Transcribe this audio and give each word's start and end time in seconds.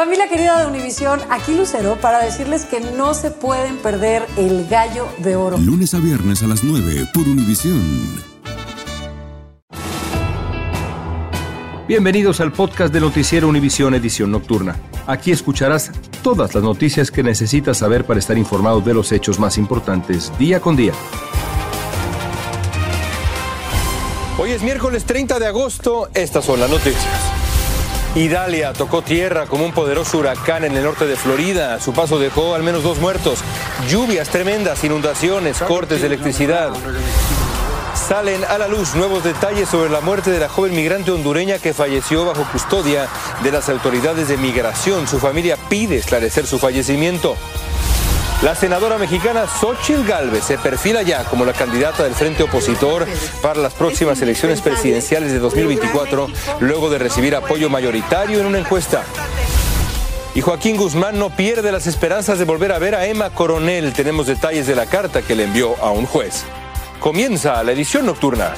Familia 0.00 0.30
querida 0.30 0.58
de 0.58 0.66
Univisión, 0.66 1.20
aquí 1.28 1.54
Lucero 1.54 1.98
para 2.00 2.24
decirles 2.24 2.64
que 2.64 2.80
no 2.80 3.12
se 3.12 3.30
pueden 3.30 3.76
perder 3.76 4.26
el 4.38 4.66
gallo 4.66 5.06
de 5.18 5.36
oro. 5.36 5.58
Lunes 5.58 5.92
a 5.92 5.98
viernes 5.98 6.42
a 6.42 6.46
las 6.46 6.64
9 6.64 7.08
por 7.12 7.28
Univisión. 7.28 8.18
Bienvenidos 11.86 12.40
al 12.40 12.50
podcast 12.50 12.94
de 12.94 13.00
Noticiero 13.00 13.46
Univisión 13.46 13.92
Edición 13.94 14.32
Nocturna. 14.32 14.74
Aquí 15.06 15.32
escucharás 15.32 15.92
todas 16.22 16.54
las 16.54 16.64
noticias 16.64 17.10
que 17.10 17.22
necesitas 17.22 17.76
saber 17.76 18.06
para 18.06 18.20
estar 18.20 18.38
informado 18.38 18.80
de 18.80 18.94
los 18.94 19.12
hechos 19.12 19.38
más 19.38 19.58
importantes 19.58 20.32
día 20.38 20.60
con 20.60 20.76
día. 20.76 20.94
Hoy 24.38 24.52
es 24.52 24.62
miércoles 24.62 25.04
30 25.04 25.38
de 25.38 25.46
agosto, 25.46 26.08
estas 26.14 26.46
son 26.46 26.58
las 26.58 26.70
noticias. 26.70 27.29
Idalia 28.16 28.72
tocó 28.72 29.02
tierra 29.02 29.46
como 29.46 29.64
un 29.64 29.72
poderoso 29.72 30.18
huracán 30.18 30.64
en 30.64 30.76
el 30.76 30.82
norte 30.82 31.06
de 31.06 31.14
Florida. 31.14 31.78
su 31.78 31.92
paso 31.92 32.18
dejó 32.18 32.56
al 32.56 32.64
menos 32.64 32.82
dos 32.82 32.98
muertos. 32.98 33.38
Lluvias 33.88 34.28
tremendas, 34.28 34.82
inundaciones, 34.82 35.58
cortes 35.58 36.00
de 36.00 36.08
electricidad. 36.08 36.72
Salen 37.94 38.44
a 38.44 38.58
la 38.58 38.66
luz 38.66 38.96
nuevos 38.96 39.22
detalles 39.22 39.68
sobre 39.68 39.90
la 39.90 40.00
muerte 40.00 40.30
de 40.30 40.40
la 40.40 40.48
joven 40.48 40.74
migrante 40.74 41.12
hondureña 41.12 41.58
que 41.58 41.72
falleció 41.72 42.24
bajo 42.24 42.42
custodia 42.50 43.06
de 43.44 43.52
las 43.52 43.68
autoridades 43.68 44.26
de 44.26 44.36
migración. 44.36 45.06
Su 45.06 45.20
familia 45.20 45.56
pide 45.68 45.96
esclarecer 45.96 46.48
su 46.48 46.58
fallecimiento. 46.58 47.36
La 48.42 48.54
senadora 48.54 48.96
mexicana 48.96 49.46
Xochitl 49.46 50.02
Galvez 50.06 50.44
se 50.44 50.56
perfila 50.56 51.02
ya 51.02 51.24
como 51.24 51.44
la 51.44 51.52
candidata 51.52 52.04
del 52.04 52.14
frente 52.14 52.42
opositor 52.42 53.06
para 53.42 53.60
las 53.60 53.74
próximas 53.74 54.22
elecciones 54.22 54.62
presidenciales 54.62 55.30
de 55.30 55.38
2024, 55.38 56.26
luego 56.60 56.88
de 56.88 56.98
recibir 56.98 57.36
apoyo 57.36 57.68
mayoritario 57.68 58.40
en 58.40 58.46
una 58.46 58.58
encuesta. 58.58 59.04
Y 60.34 60.40
Joaquín 60.40 60.78
Guzmán 60.78 61.18
no 61.18 61.28
pierde 61.28 61.70
las 61.70 61.86
esperanzas 61.86 62.38
de 62.38 62.46
volver 62.46 62.72
a 62.72 62.78
ver 62.78 62.94
a 62.94 63.06
Emma 63.06 63.28
Coronel. 63.28 63.92
Tenemos 63.92 64.26
detalles 64.26 64.66
de 64.66 64.74
la 64.74 64.86
carta 64.86 65.20
que 65.20 65.34
le 65.34 65.44
envió 65.44 65.76
a 65.82 65.90
un 65.90 66.06
juez. 66.06 66.44
Comienza 66.98 67.62
la 67.62 67.72
edición 67.72 68.06
nocturna. 68.06 68.54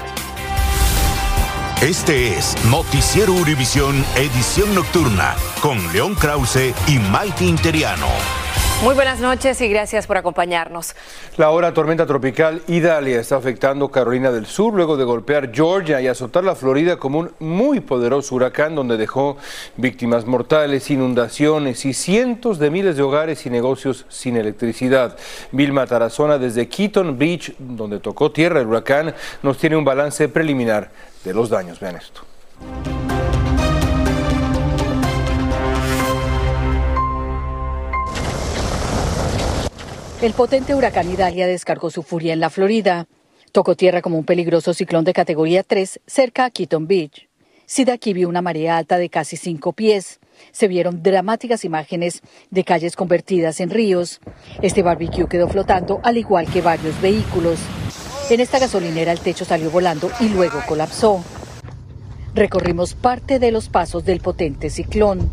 Este 1.81 2.37
es 2.37 2.55
Noticiero 2.67 3.33
Univisión 3.33 4.05
Edición 4.15 4.73
Nocturna 4.77 5.35
con 5.61 5.93
León 5.93 6.15
Krause 6.15 6.73
y 6.87 7.01
Maite 7.01 7.45
Interiano. 7.45 8.42
Muy 8.83 8.97
buenas 8.97 9.21
noches 9.21 9.61
y 9.61 9.69
gracias 9.69 10.09
por 10.09 10.17
acompañarnos. 10.17 10.97
La 11.37 11.51
hora 11.51 11.73
tormenta 11.73 12.05
tropical 12.05 12.63
Idalia 12.67 13.21
está 13.21 13.37
afectando 13.37 13.93
Carolina 13.93 14.33
del 14.33 14.45
Sur 14.45 14.75
luego 14.75 14.97
de 14.97 15.05
golpear 15.05 15.53
Georgia 15.55 16.01
y 16.01 16.09
azotar 16.09 16.43
la 16.43 16.57
Florida 16.57 16.97
como 16.97 17.21
un 17.21 17.31
muy 17.39 17.79
poderoso 17.79 18.35
huracán 18.35 18.75
donde 18.75 18.97
dejó 18.97 19.37
víctimas 19.77 20.27
mortales, 20.27 20.91
inundaciones 20.91 21.85
y 21.85 21.95
cientos 21.95 22.59
de 22.59 22.71
miles 22.71 22.97
de 22.97 23.03
hogares 23.03 23.47
y 23.47 23.51
negocios 23.51 24.05
sin 24.09 24.37
electricidad. 24.37 25.17
Vilma 25.53 25.87
Tarazona 25.87 26.39
desde 26.39 26.67
Keaton 26.67 27.17
Beach, 27.17 27.55
donde 27.61 28.01
tocó 28.01 28.33
tierra 28.33 28.61
el 28.61 28.67
huracán, 28.67 29.15
nos 29.45 29.59
tiene 29.59 29.77
un 29.77 29.85
balance 29.85 30.29
preliminar 30.29 30.91
de 31.23 31.33
los 31.33 31.49
daños. 31.51 31.79
Vean 31.79 31.95
esto. 31.95 32.23
El 40.23 40.35
potente 40.35 40.73
huracán 40.77 41.11
Idalia 41.11 41.49
descargó 41.49 41.91
su 41.91 42.05
furia 42.05 42.33
en 42.33 42.39
la 42.39 42.49
Florida. 42.49 43.09
Tocó 43.51 43.75
tierra 43.75 44.03
como 44.03 44.17
un 44.17 44.25
peligroso 44.25 44.73
ciclón 44.73 45.03
de 45.05 45.13
categoría 45.13 45.65
3 45.65 45.99
cerca 46.07 46.45
a 46.45 46.51
Keaton 46.51 46.87
Beach. 46.87 47.29
Si 47.67 47.85
de 47.85 47.91
aquí 47.91 48.13
vio 48.13 48.29
una 48.29 48.41
marea 48.41 48.77
alta 48.77 48.99
de 48.99 49.09
casi 49.09 49.37
5 49.37 49.73
pies. 49.73 50.21
Se 50.53 50.69
vieron 50.69 51.03
dramáticas 51.03 51.65
imágenes 51.65 52.23
de 52.51 52.63
calles 52.63 52.95
convertidas 52.95 53.59
en 53.59 53.71
ríos. 53.71 54.21
Este 54.63 54.83
barbecue 54.83 55.27
quedó 55.27 55.49
flotando 55.49 56.01
al 56.05 56.17
igual 56.17 56.47
que 56.47 56.61
varios 56.61 57.01
vehículos. 57.03 57.59
En 58.31 58.39
esta 58.39 58.61
gasolinera 58.61 59.11
el 59.11 59.19
techo 59.19 59.45
salió 59.45 59.73
volando 59.73 60.09
y 60.21 60.29
luego 60.29 60.61
colapsó. 60.69 61.25
Recorrimos 62.33 62.95
parte 62.95 63.41
de 63.41 63.51
los 63.51 63.69
pasos 63.69 64.05
del 64.05 64.21
potente 64.21 64.71
ciclón. 64.71 65.33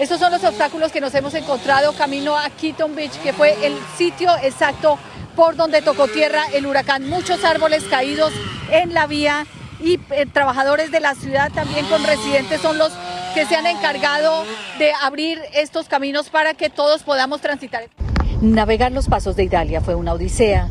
Estos 0.00 0.18
son 0.18 0.32
los 0.32 0.42
obstáculos 0.44 0.92
que 0.92 1.00
nos 1.02 1.14
hemos 1.14 1.34
encontrado 1.34 1.92
camino 1.92 2.34
a 2.34 2.48
Keaton 2.48 2.96
Beach, 2.96 3.12
que 3.22 3.34
fue 3.34 3.66
el 3.66 3.74
sitio 3.98 4.30
exacto 4.42 4.98
por 5.36 5.56
donde 5.56 5.82
tocó 5.82 6.08
tierra 6.08 6.42
el 6.54 6.64
huracán. 6.64 7.06
Muchos 7.10 7.44
árboles 7.44 7.84
caídos 7.84 8.32
en 8.70 8.94
la 8.94 9.06
vía 9.06 9.46
y 9.78 10.00
eh, 10.10 10.24
trabajadores 10.24 10.90
de 10.90 11.00
la 11.00 11.14
ciudad 11.14 11.52
también 11.52 11.84
con 11.84 12.02
residentes 12.02 12.62
son 12.62 12.78
los 12.78 12.90
que 13.34 13.44
se 13.44 13.56
han 13.56 13.66
encargado 13.66 14.46
de 14.78 14.90
abrir 15.02 15.38
estos 15.52 15.86
caminos 15.86 16.30
para 16.30 16.54
que 16.54 16.70
todos 16.70 17.02
podamos 17.02 17.42
transitar. 17.42 17.82
Navegar 18.40 18.92
los 18.92 19.06
pasos 19.06 19.36
de 19.36 19.44
Italia 19.44 19.82
fue 19.82 19.96
una 19.96 20.14
odisea. 20.14 20.70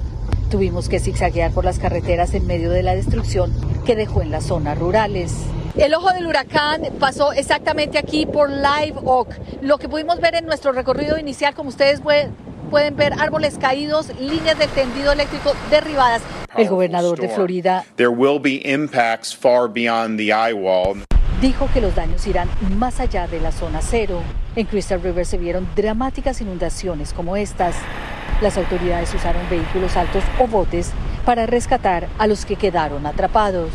Tuvimos 0.50 0.90
que 0.90 1.00
zigzaguear 1.00 1.52
por 1.52 1.66
las 1.66 1.78
carreteras 1.78 2.34
en 2.34 2.48
medio 2.48 2.72
de 2.72 2.82
la 2.82 2.96
destrucción 2.96 3.54
que 3.86 3.96
dejó 3.96 4.24
en 4.24 4.32
las 4.32 4.46
zonas 4.46 4.76
rurales. 4.76 5.36
El 5.76 5.94
ojo 5.94 6.12
del 6.12 6.26
huracán 6.28 6.82
pasó 7.00 7.32
exactamente 7.32 7.98
aquí 7.98 8.26
por 8.26 8.50
Live 8.50 8.96
Oak. 9.06 9.40
Lo 9.62 9.78
que 9.78 9.88
pudimos 9.88 10.20
ver 10.20 10.36
en 10.36 10.46
nuestro 10.46 10.72
recorrido 10.72 11.18
inicial, 11.18 11.54
como 11.54 11.70
ustedes 11.70 12.02
pueden 12.02 12.96
ver, 12.96 13.14
árboles 13.14 13.58
caídos, 13.58 14.12
líneas 14.20 14.58
de 14.58 14.68
tendido 14.68 15.12
eléctrico 15.12 15.54
derribadas. 15.70 16.22
El 16.58 16.68
gobernador 16.68 17.20
de 17.20 17.30
Florida 17.30 17.86
dijo 21.42 21.70
que 21.74 21.80
los 21.80 21.96
daños 21.96 22.28
irán 22.28 22.50
más 22.78 23.00
allá 23.00 23.28
de 23.28 23.40
la 23.40 23.52
zona 23.52 23.80
cero. 23.82 24.22
En 24.56 24.66
Crystal 24.66 25.02
River 25.02 25.26
se 25.26 25.38
vieron 25.38 25.70
dramáticas 25.76 26.42
inundaciones 26.42 27.14
como 27.14 27.38
estas. 27.38 27.76
Las 28.42 28.58
autoridades 28.58 29.14
usaron 29.14 29.42
vehículos 29.50 29.96
altos 29.96 30.24
o 30.40 30.48
botes 30.48 30.92
para 31.26 31.46
rescatar 31.46 32.08
a 32.18 32.28
los 32.28 32.46
que 32.46 32.56
quedaron 32.56 33.06
atrapados 33.06 33.70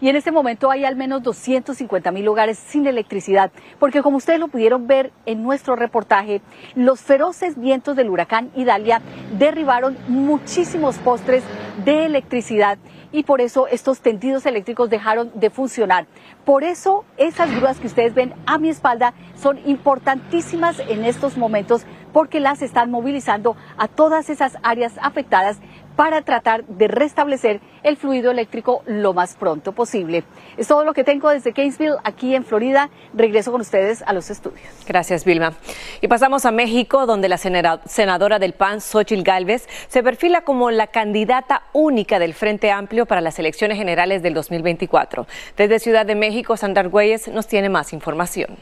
y 0.00 0.08
en 0.08 0.16
este 0.16 0.32
momento 0.32 0.70
hay 0.70 0.84
al 0.84 0.96
menos 0.96 1.22
250 1.22 2.10
mil 2.10 2.26
hogares 2.28 2.58
sin 2.58 2.86
electricidad, 2.86 3.52
porque 3.78 4.02
como 4.02 4.16
ustedes 4.16 4.40
lo 4.40 4.48
pudieron 4.48 4.86
ver 4.86 5.12
en 5.26 5.42
nuestro 5.42 5.76
reportaje, 5.76 6.40
los 6.74 7.00
feroces 7.00 7.58
vientos 7.58 7.96
del 7.96 8.10
huracán 8.10 8.50
Idalia 8.56 9.02
derribaron 9.38 9.96
muchísimos 10.08 10.96
postres 10.98 11.44
de 11.84 12.06
electricidad 12.06 12.78
y 13.12 13.24
por 13.24 13.40
eso 13.40 13.66
estos 13.66 14.00
tendidos 14.00 14.46
eléctricos 14.46 14.88
dejaron 14.88 15.32
de 15.34 15.50
funcionar. 15.50 16.06
Por 16.44 16.64
eso 16.64 17.04
esas 17.16 17.54
grúas 17.54 17.78
que 17.80 17.88
ustedes 17.88 18.14
ven 18.14 18.34
a 18.46 18.58
mi 18.58 18.68
espalda 18.68 19.14
son 19.34 19.58
importantísimas 19.66 20.78
en 20.88 21.04
estos 21.04 21.36
momentos 21.36 21.84
porque 22.12 22.40
las 22.40 22.62
están 22.62 22.90
movilizando 22.90 23.56
a 23.78 23.88
todas 23.88 24.30
esas 24.30 24.56
áreas 24.62 24.94
afectadas 25.00 25.58
para 26.00 26.22
tratar 26.22 26.64
de 26.64 26.88
restablecer 26.88 27.60
el 27.82 27.98
fluido 27.98 28.30
eléctrico 28.30 28.82
lo 28.86 29.12
más 29.12 29.36
pronto 29.36 29.72
posible. 29.72 30.24
Es 30.56 30.66
todo 30.66 30.82
lo 30.82 30.94
que 30.94 31.04
tengo 31.04 31.28
desde 31.28 31.50
Gainesville, 31.50 31.96
aquí 32.04 32.34
en 32.34 32.42
Florida. 32.42 32.88
Regreso 33.12 33.52
con 33.52 33.60
ustedes 33.60 34.00
a 34.06 34.14
los 34.14 34.30
estudios. 34.30 34.66
Gracias, 34.86 35.26
Vilma. 35.26 35.52
Y 36.00 36.08
pasamos 36.08 36.46
a 36.46 36.52
México, 36.52 37.04
donde 37.04 37.28
la 37.28 37.36
senadora 37.36 38.38
del 38.38 38.54
PAN, 38.54 38.80
Xochitl 38.80 39.22
Gálvez, 39.22 39.68
se 39.88 40.02
perfila 40.02 40.40
como 40.40 40.70
la 40.70 40.86
candidata 40.86 41.64
única 41.74 42.18
del 42.18 42.32
Frente 42.32 42.70
Amplio 42.70 43.04
para 43.04 43.20
las 43.20 43.38
elecciones 43.38 43.76
generales 43.76 44.22
del 44.22 44.32
2024. 44.32 45.26
Desde 45.58 45.80
Ciudad 45.80 46.06
de 46.06 46.14
México, 46.14 46.56
Sandra 46.56 46.80
Argüelles 46.80 47.28
nos 47.28 47.46
tiene 47.46 47.68
más 47.68 47.92
información. 47.92 48.56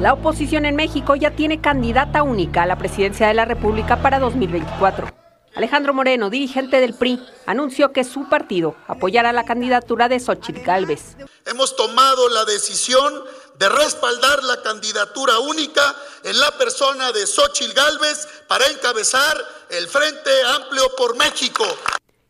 La 0.00 0.12
oposición 0.12 0.66
en 0.66 0.76
México 0.76 1.16
ya 1.16 1.32
tiene 1.32 1.60
candidata 1.60 2.22
única 2.22 2.62
a 2.62 2.66
la 2.66 2.76
presidencia 2.76 3.26
de 3.26 3.34
la 3.34 3.44
República 3.44 3.96
para 3.96 4.20
2024. 4.20 5.15
Alejandro 5.56 5.94
Moreno, 5.94 6.28
dirigente 6.28 6.80
del 6.80 6.92
PRI, 6.92 7.18
anunció 7.46 7.90
que 7.90 8.04
su 8.04 8.28
partido 8.28 8.76
apoyará 8.86 9.32
la 9.32 9.46
candidatura 9.46 10.06
de 10.06 10.20
Xochitl 10.20 10.60
Gálvez. 10.60 11.16
Hemos 11.46 11.74
tomado 11.76 12.28
la 12.28 12.44
decisión 12.44 13.24
de 13.58 13.66
respaldar 13.70 14.44
la 14.44 14.60
candidatura 14.60 15.38
única 15.38 15.96
en 16.24 16.38
la 16.38 16.50
persona 16.58 17.10
de 17.10 17.26
Xochitl 17.26 17.72
Gálvez 17.72 18.28
para 18.46 18.66
encabezar 18.66 19.34
el 19.70 19.86
Frente 19.86 20.30
Amplio 20.56 20.82
por 20.94 21.16
México. 21.16 21.64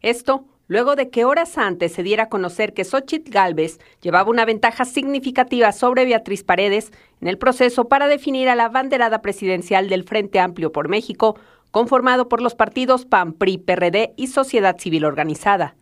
Esto 0.02 0.44
luego 0.69 0.94
de 0.94 1.11
que 1.11 1.25
horas 1.25 1.58
antes 1.58 1.94
se 1.94 2.05
diera 2.05 2.25
a 2.25 2.29
conocer 2.29 2.75
que 2.75 2.84
Xochitl 2.84 3.32
Gálvez 3.32 3.81
llevaba 4.02 4.31
una 4.31 4.44
ventaja 4.44 4.84
significativa 4.84 5.72
sobre 5.72 6.05
Beatriz 6.05 6.44
Paredes 6.44 6.93
en 7.20 7.26
el 7.26 7.38
proceso 7.38 7.88
para 7.88 8.06
definir 8.06 8.49
a 8.49 8.55
la 8.55 8.69
banderada 8.69 9.20
presidencial 9.20 9.88
del 9.88 10.05
Frente 10.05 10.38
Amplio 10.38 10.70
por 10.70 10.88
México, 10.88 11.37
conformado 11.76 12.31
por 12.31 12.40
los 12.40 12.55
partidos 12.55 13.05
PAN, 13.05 13.34
PRI, 13.34 13.58
PRD 13.58 14.14
y 14.17 14.28
Sociedad 14.28 14.78
Civil 14.78 15.05
Organizada. 15.05 15.75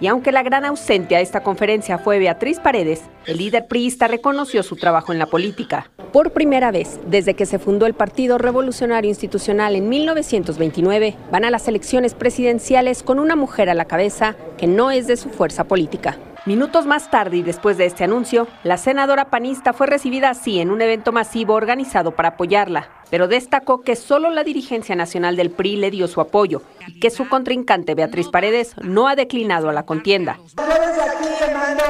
Y 0.00 0.06
aunque 0.06 0.32
la 0.32 0.42
gran 0.42 0.64
ausente 0.64 1.16
a 1.16 1.20
esta 1.20 1.42
conferencia 1.42 1.98
fue 1.98 2.18
Beatriz 2.18 2.60
Paredes, 2.60 3.02
el 3.26 3.36
líder 3.36 3.66
priista 3.68 4.08
reconoció 4.08 4.62
su 4.62 4.76
trabajo 4.76 5.12
en 5.12 5.18
la 5.18 5.26
política. 5.26 5.90
Por 6.14 6.32
primera 6.32 6.70
vez, 6.70 6.98
desde 7.08 7.34
que 7.34 7.44
se 7.44 7.58
fundó 7.58 7.84
el 7.84 7.92
Partido 7.92 8.38
Revolucionario 8.38 9.10
Institucional 9.10 9.76
en 9.76 9.90
1929, 9.90 11.14
van 11.30 11.44
a 11.44 11.50
las 11.50 11.68
elecciones 11.68 12.14
presidenciales 12.14 13.02
con 13.02 13.18
una 13.18 13.36
mujer 13.36 13.68
a 13.68 13.74
la 13.74 13.84
cabeza 13.84 14.34
que 14.56 14.66
no 14.66 14.90
es 14.90 15.06
de 15.08 15.18
su 15.18 15.28
fuerza 15.28 15.64
política. 15.64 16.16
Minutos 16.46 16.86
más 16.86 17.10
tarde 17.10 17.36
y 17.36 17.42
después 17.42 17.76
de 17.76 17.86
este 17.86 18.04
anuncio, 18.04 18.46
la 18.62 18.78
senadora 18.78 19.26
panista 19.26 19.72
fue 19.72 19.86
recibida 19.86 20.30
así 20.30 20.60
en 20.60 20.70
un 20.70 20.80
evento 20.80 21.12
masivo 21.12 21.54
organizado 21.54 22.12
para 22.12 22.30
apoyarla, 22.30 22.88
pero 23.10 23.28
destacó 23.28 23.82
que 23.82 23.96
solo 23.96 24.30
la 24.30 24.44
dirigencia 24.44 24.94
nacional 24.94 25.36
del 25.36 25.50
PRI 25.50 25.76
le 25.76 25.90
dio 25.90 26.08
su 26.08 26.20
apoyo 26.20 26.62
y 26.86 27.00
que 27.00 27.10
su 27.10 27.28
contrincante 27.28 27.94
Beatriz 27.94 28.28
Paredes 28.28 28.74
no 28.82 29.08
ha 29.08 29.16
declinado 29.16 29.68
a 29.68 29.72
la 29.72 29.84
contienda. 29.84 30.38
Desde 30.56 31.02
aquí 31.02 31.28
le 31.40 31.54
mando 31.54 31.84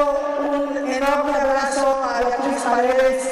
un 0.51 0.77
enorme 0.77 1.33
abrazo 1.33 2.03
a 2.03 2.21
Beatriz 2.21 2.63
Paredes. 2.63 3.29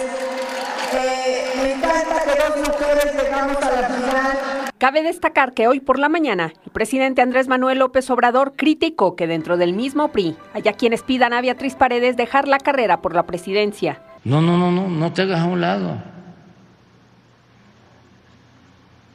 Eh, 0.92 1.44
me 1.56 1.72
encanta 1.72 2.22
que 2.24 2.40
dos 2.40 2.68
mujeres 2.68 3.14
llegamos 3.14 3.56
a 3.62 3.70
la 3.72 3.88
final. 3.88 4.65
Cabe 4.78 5.02
destacar 5.02 5.54
que 5.54 5.68
hoy 5.68 5.80
por 5.80 5.98
la 5.98 6.10
mañana 6.10 6.52
el 6.66 6.70
presidente 6.70 7.22
Andrés 7.22 7.48
Manuel 7.48 7.78
López 7.78 8.10
Obrador 8.10 8.52
criticó 8.56 9.16
que 9.16 9.26
dentro 9.26 9.56
del 9.56 9.72
mismo 9.72 10.08
PRI 10.08 10.36
haya 10.52 10.74
quienes 10.74 11.02
pidan 11.02 11.32
a 11.32 11.40
Beatriz 11.40 11.74
Paredes 11.74 12.18
dejar 12.18 12.46
la 12.46 12.58
carrera 12.58 13.00
por 13.00 13.14
la 13.14 13.24
presidencia. 13.24 14.02
No, 14.24 14.42
no, 14.42 14.58
no, 14.58 14.70
no, 14.70 14.88
no 14.88 15.12
te 15.14 15.22
hagas 15.22 15.40
a 15.40 15.46
un 15.46 15.62
lado. 15.62 15.96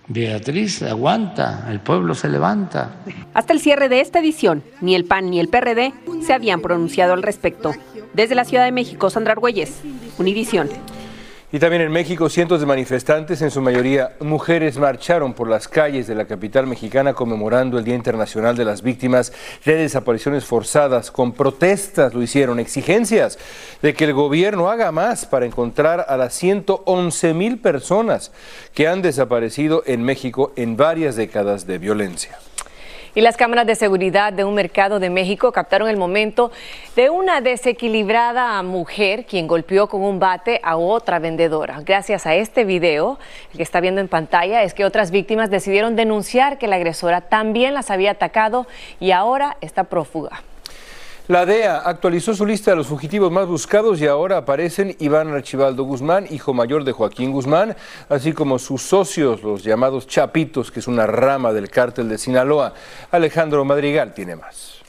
Beatriz 0.08 0.82
aguanta, 0.82 1.68
el 1.70 1.80
pueblo 1.80 2.16
se 2.16 2.28
levanta. 2.28 2.96
Hasta 3.36 3.54
el 3.54 3.60
cierre 3.60 3.88
de 3.88 4.02
esta 4.02 4.20
edición, 4.20 4.64
ni 4.82 4.96
el 4.96 5.06
PAN 5.06 5.30
ni 5.30 5.40
el 5.40 5.48
PRD 5.48 5.94
se 6.22 6.34
habían 6.34 6.62
pronunciado 6.62 7.14
al 7.14 7.22
respecto. 7.22 7.72
Desde 8.14 8.34
la 8.36 8.46
Ciudad 8.46 8.66
de 8.66 8.72
México, 8.72 9.12
Sandra 9.12 9.34
Argüelles, 9.34 9.82
Univisión. 10.18 10.70
Y 11.54 11.60
también 11.60 11.82
en 11.82 11.92
México, 11.92 12.30
cientos 12.30 12.62
de 12.62 12.66
manifestantes, 12.66 13.42
en 13.42 13.52
su 13.52 13.60
mayoría 13.60 14.14
mujeres, 14.22 14.78
marcharon 14.78 15.34
por 15.34 15.50
las 15.50 15.68
calles 15.68 16.08
de 16.08 16.16
la 16.16 16.24
capital 16.24 16.66
mexicana 16.66 17.14
conmemorando 17.14 17.78
el 17.78 17.84
Día 17.84 17.96
Internacional 17.96 18.56
de 18.56 18.64
las 18.64 18.82
Víctimas 18.82 19.34
de 19.66 19.76
Desapariciones 19.76 20.46
Forzadas. 20.46 21.12
Con 21.12 21.34
protestas 21.34 22.14
lo 22.14 22.22
hicieron, 22.22 22.58
exigencias 22.58 23.38
de 23.82 23.94
que 23.94 24.06
el 24.06 24.14
gobierno 24.14 24.70
haga 24.70 24.94
más 24.94 25.26
para 25.26 25.46
encontrar 25.46 26.06
a 26.08 26.16
las 26.16 26.34
111 26.36 27.34
mil 27.34 27.60
personas 27.60 28.32
que 28.74 28.88
han 28.88 29.02
desaparecido 29.02 29.84
en 29.86 30.04
México 30.04 30.54
en 30.56 30.78
varias 30.78 31.18
décadas 31.18 31.68
de 31.68 31.80
violencia. 31.80 32.40
Y 33.14 33.22
las 33.22 33.36
cámaras 33.36 33.68
de 33.68 33.76
seguridad 33.76 34.32
de 34.32 34.46
un 34.46 34.54
mercado 34.54 35.00
de 35.00 35.10
México 35.10 35.52
captaron 35.52 35.90
el 35.90 35.98
momento 35.98 36.52
de 36.96 37.10
una 37.10 37.42
desequilibrada 37.42 38.62
mujer 38.64 39.26
quien 39.26 39.48
golpeó 39.48 39.90
con 39.90 40.02
un 40.02 40.20
bate 40.20 40.62
a 40.64 40.78
otra 40.78 41.20
vendedora. 41.20 41.82
Gracias 41.86 42.26
a 42.26 42.36
este 42.36 42.64
video, 42.64 43.20
que 43.56 43.64
está 43.64 43.82
viendo 43.82 44.00
en 44.00 44.08
pantalla, 44.08 44.64
es 44.64 44.74
que 44.74 44.86
otras 44.86 45.12
víctimas 45.12 45.50
decidieron 45.50 45.98
denunciar 45.98 46.58
que 46.58 46.68
la 46.68 46.78
agresora 46.78 47.22
también 47.22 47.74
las 47.74 47.92
había 47.92 48.12
atacado 48.12 48.66
y 49.00 49.12
ahora 49.12 49.58
está 49.60 49.84
prófuga. 49.84 50.42
La 51.32 51.46
DEA 51.46 51.78
actualizó 51.86 52.34
su 52.36 52.46
lista 52.46 52.72
de 52.72 52.76
los 52.76 52.88
fugitivos 52.88 53.32
más 53.32 53.48
buscados 53.48 54.02
y 54.02 54.06
ahora 54.06 54.36
aparecen 54.36 54.98
Iván 55.00 55.30
Archibaldo 55.30 55.86
Guzmán, 55.86 56.28
hijo 56.30 56.54
mayor 56.54 56.84
de 56.84 56.92
Joaquín 56.92 57.32
Guzmán, 57.32 57.78
así 58.10 58.34
como 58.34 58.60
sus 58.60 58.82
socios, 58.82 59.42
los 59.42 59.64
llamados 59.64 60.08
Chapitos, 60.08 60.74
que 60.74 60.82
es 60.82 60.90
una 60.90 61.08
rama 61.08 61.54
del 61.54 61.70
cártel 61.70 62.10
de 62.10 62.18
Sinaloa. 62.18 62.74
Alejandro 63.12 63.64
Madrigal 63.64 64.14
tiene 64.14 64.36
más. 64.36 64.81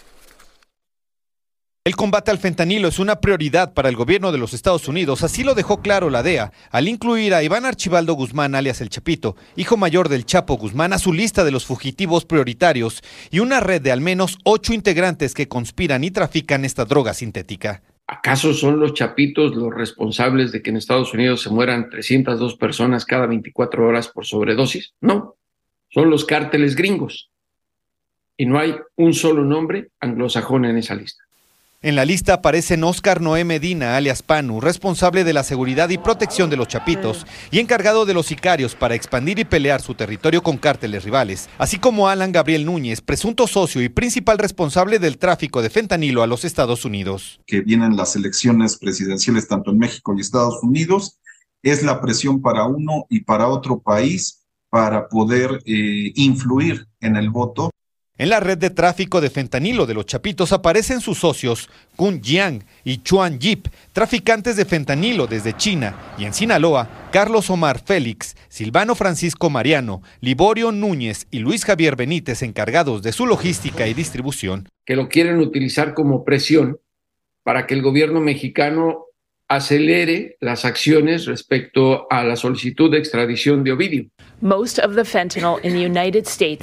El 1.84 1.96
combate 1.96 2.30
al 2.30 2.38
fentanilo 2.38 2.86
es 2.86 3.00
una 3.00 3.20
prioridad 3.20 3.74
para 3.74 3.88
el 3.88 3.96
gobierno 3.96 4.30
de 4.30 4.38
los 4.38 4.54
Estados 4.54 4.86
Unidos, 4.86 5.24
así 5.24 5.42
lo 5.42 5.56
dejó 5.56 5.82
claro 5.82 6.10
la 6.10 6.22
DEA, 6.22 6.52
al 6.70 6.86
incluir 6.86 7.34
a 7.34 7.42
Iván 7.42 7.64
Archibaldo 7.64 8.14
Guzmán, 8.14 8.54
alias 8.54 8.80
El 8.80 8.88
Chapito, 8.88 9.34
hijo 9.56 9.76
mayor 9.76 10.08
del 10.08 10.24
Chapo 10.24 10.56
Guzmán, 10.56 10.92
a 10.92 11.00
su 11.00 11.12
lista 11.12 11.42
de 11.42 11.50
los 11.50 11.66
fugitivos 11.66 12.24
prioritarios 12.24 13.02
y 13.32 13.40
una 13.40 13.58
red 13.58 13.82
de 13.82 13.90
al 13.90 14.00
menos 14.00 14.38
ocho 14.44 14.72
integrantes 14.72 15.34
que 15.34 15.48
conspiran 15.48 16.04
y 16.04 16.12
trafican 16.12 16.64
esta 16.64 16.84
droga 16.84 17.14
sintética. 17.14 17.82
¿Acaso 18.06 18.54
son 18.54 18.78
los 18.78 18.94
chapitos 18.94 19.56
los 19.56 19.74
responsables 19.74 20.52
de 20.52 20.62
que 20.62 20.70
en 20.70 20.76
Estados 20.76 21.12
Unidos 21.12 21.42
se 21.42 21.50
mueran 21.50 21.90
302 21.90 22.54
personas 22.58 23.04
cada 23.04 23.26
24 23.26 23.88
horas 23.88 24.06
por 24.06 24.24
sobredosis? 24.24 24.94
No, 25.00 25.34
son 25.90 26.10
los 26.10 26.24
cárteles 26.24 26.76
gringos. 26.76 27.32
Y 28.36 28.46
no 28.46 28.60
hay 28.60 28.76
un 28.94 29.14
solo 29.14 29.42
nombre 29.42 29.90
anglosajón 29.98 30.64
en 30.64 30.76
esa 30.76 30.94
lista. 30.94 31.21
En 31.84 31.96
la 31.96 32.04
lista 32.04 32.34
aparecen 32.34 32.84
Oscar 32.84 33.20
Noé 33.20 33.44
Medina, 33.44 33.96
alias 33.96 34.22
Panu, 34.22 34.60
responsable 34.60 35.24
de 35.24 35.32
la 35.32 35.42
seguridad 35.42 35.88
y 35.88 35.98
protección 35.98 36.48
de 36.48 36.56
los 36.56 36.68
chapitos 36.68 37.26
y 37.50 37.58
encargado 37.58 38.06
de 38.06 38.14
los 38.14 38.26
sicarios 38.26 38.76
para 38.76 38.94
expandir 38.94 39.40
y 39.40 39.44
pelear 39.44 39.82
su 39.82 39.94
territorio 39.94 40.44
con 40.44 40.58
cárteles 40.58 41.02
rivales, 41.02 41.48
así 41.58 41.80
como 41.80 42.08
Alan 42.08 42.30
Gabriel 42.30 42.66
Núñez, 42.66 43.00
presunto 43.00 43.48
socio 43.48 43.82
y 43.82 43.88
principal 43.88 44.38
responsable 44.38 45.00
del 45.00 45.18
tráfico 45.18 45.60
de 45.60 45.70
fentanilo 45.70 46.22
a 46.22 46.28
los 46.28 46.44
Estados 46.44 46.84
Unidos. 46.84 47.40
Que 47.48 47.62
vienen 47.62 47.96
las 47.96 48.14
elecciones 48.14 48.78
presidenciales 48.78 49.48
tanto 49.48 49.72
en 49.72 49.78
México 49.78 50.14
y 50.16 50.20
Estados 50.20 50.62
Unidos, 50.62 51.18
es 51.64 51.82
la 51.82 52.00
presión 52.00 52.42
para 52.42 52.64
uno 52.64 53.06
y 53.08 53.22
para 53.24 53.48
otro 53.48 53.80
país 53.80 54.44
para 54.70 55.08
poder 55.08 55.60
eh, 55.66 56.12
influir 56.14 56.86
en 57.00 57.16
el 57.16 57.28
voto. 57.30 57.72
En 58.22 58.28
la 58.28 58.38
red 58.38 58.56
de 58.56 58.70
tráfico 58.70 59.20
de 59.20 59.30
fentanilo 59.30 59.84
de 59.84 59.94
los 59.94 60.06
Chapitos 60.06 60.52
aparecen 60.52 61.00
sus 61.00 61.18
socios 61.18 61.68
Kun 61.96 62.22
Jiang 62.22 62.62
y 62.84 62.98
Chuan 62.98 63.40
Yip, 63.40 63.66
traficantes 63.92 64.54
de 64.54 64.64
fentanilo 64.64 65.26
desde 65.26 65.56
China, 65.56 66.14
y 66.16 66.24
en 66.24 66.32
Sinaloa, 66.32 67.08
Carlos 67.10 67.50
Omar 67.50 67.82
Félix, 67.84 68.36
Silvano 68.48 68.94
Francisco 68.94 69.50
Mariano, 69.50 70.02
Liborio 70.20 70.70
Núñez 70.70 71.26
y 71.32 71.40
Luis 71.40 71.64
Javier 71.64 71.96
Benítez 71.96 72.42
encargados 72.42 73.02
de 73.02 73.10
su 73.10 73.26
logística 73.26 73.88
y 73.88 73.92
distribución. 73.92 74.68
Que 74.86 74.94
lo 74.94 75.08
quieren 75.08 75.38
utilizar 75.40 75.92
como 75.92 76.24
presión 76.24 76.78
para 77.42 77.66
que 77.66 77.74
el 77.74 77.82
gobierno 77.82 78.20
mexicano 78.20 79.06
acelere 79.54 80.36
las 80.40 80.64
acciones 80.64 81.26
respecto 81.26 82.06
a 82.10 82.24
la 82.24 82.36
solicitud 82.36 82.90
de 82.90 82.98
extradición 82.98 83.62
de 83.62 83.72
Ovidio. 83.72 84.06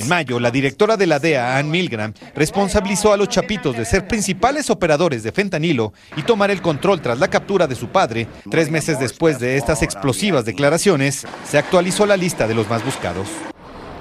En 0.01 0.09
mayo, 0.09 0.39
la 0.39 0.51
directora 0.51 0.97
de 0.97 1.07
la 1.07 1.19
DEA, 1.19 1.57
Ann 1.57 1.69
Milgram, 1.69 2.13
responsabilizó 2.35 3.13
a 3.13 3.17
los 3.17 3.29
Chapitos 3.29 3.77
de 3.77 3.85
ser 3.85 4.07
principales 4.07 4.69
operadores 4.69 5.23
de 5.23 5.31
fentanilo 5.31 5.93
y 6.17 6.23
tomar 6.23 6.51
el 6.51 6.61
control 6.61 6.99
tras 7.01 7.19
la 7.19 7.29
captura 7.29 7.67
de 7.67 7.75
su 7.75 7.89
padre. 7.89 8.27
Tres 8.49 8.71
meses 8.71 8.99
después 8.99 9.39
de 9.39 9.57
estas 9.57 9.83
explosivas 9.83 10.43
declaraciones, 10.43 11.25
se 11.45 11.57
actualizó 11.57 12.05
la 12.05 12.17
lista 12.17 12.47
de 12.47 12.55
los 12.55 12.69
más 12.69 12.83
buscados. 12.83 13.27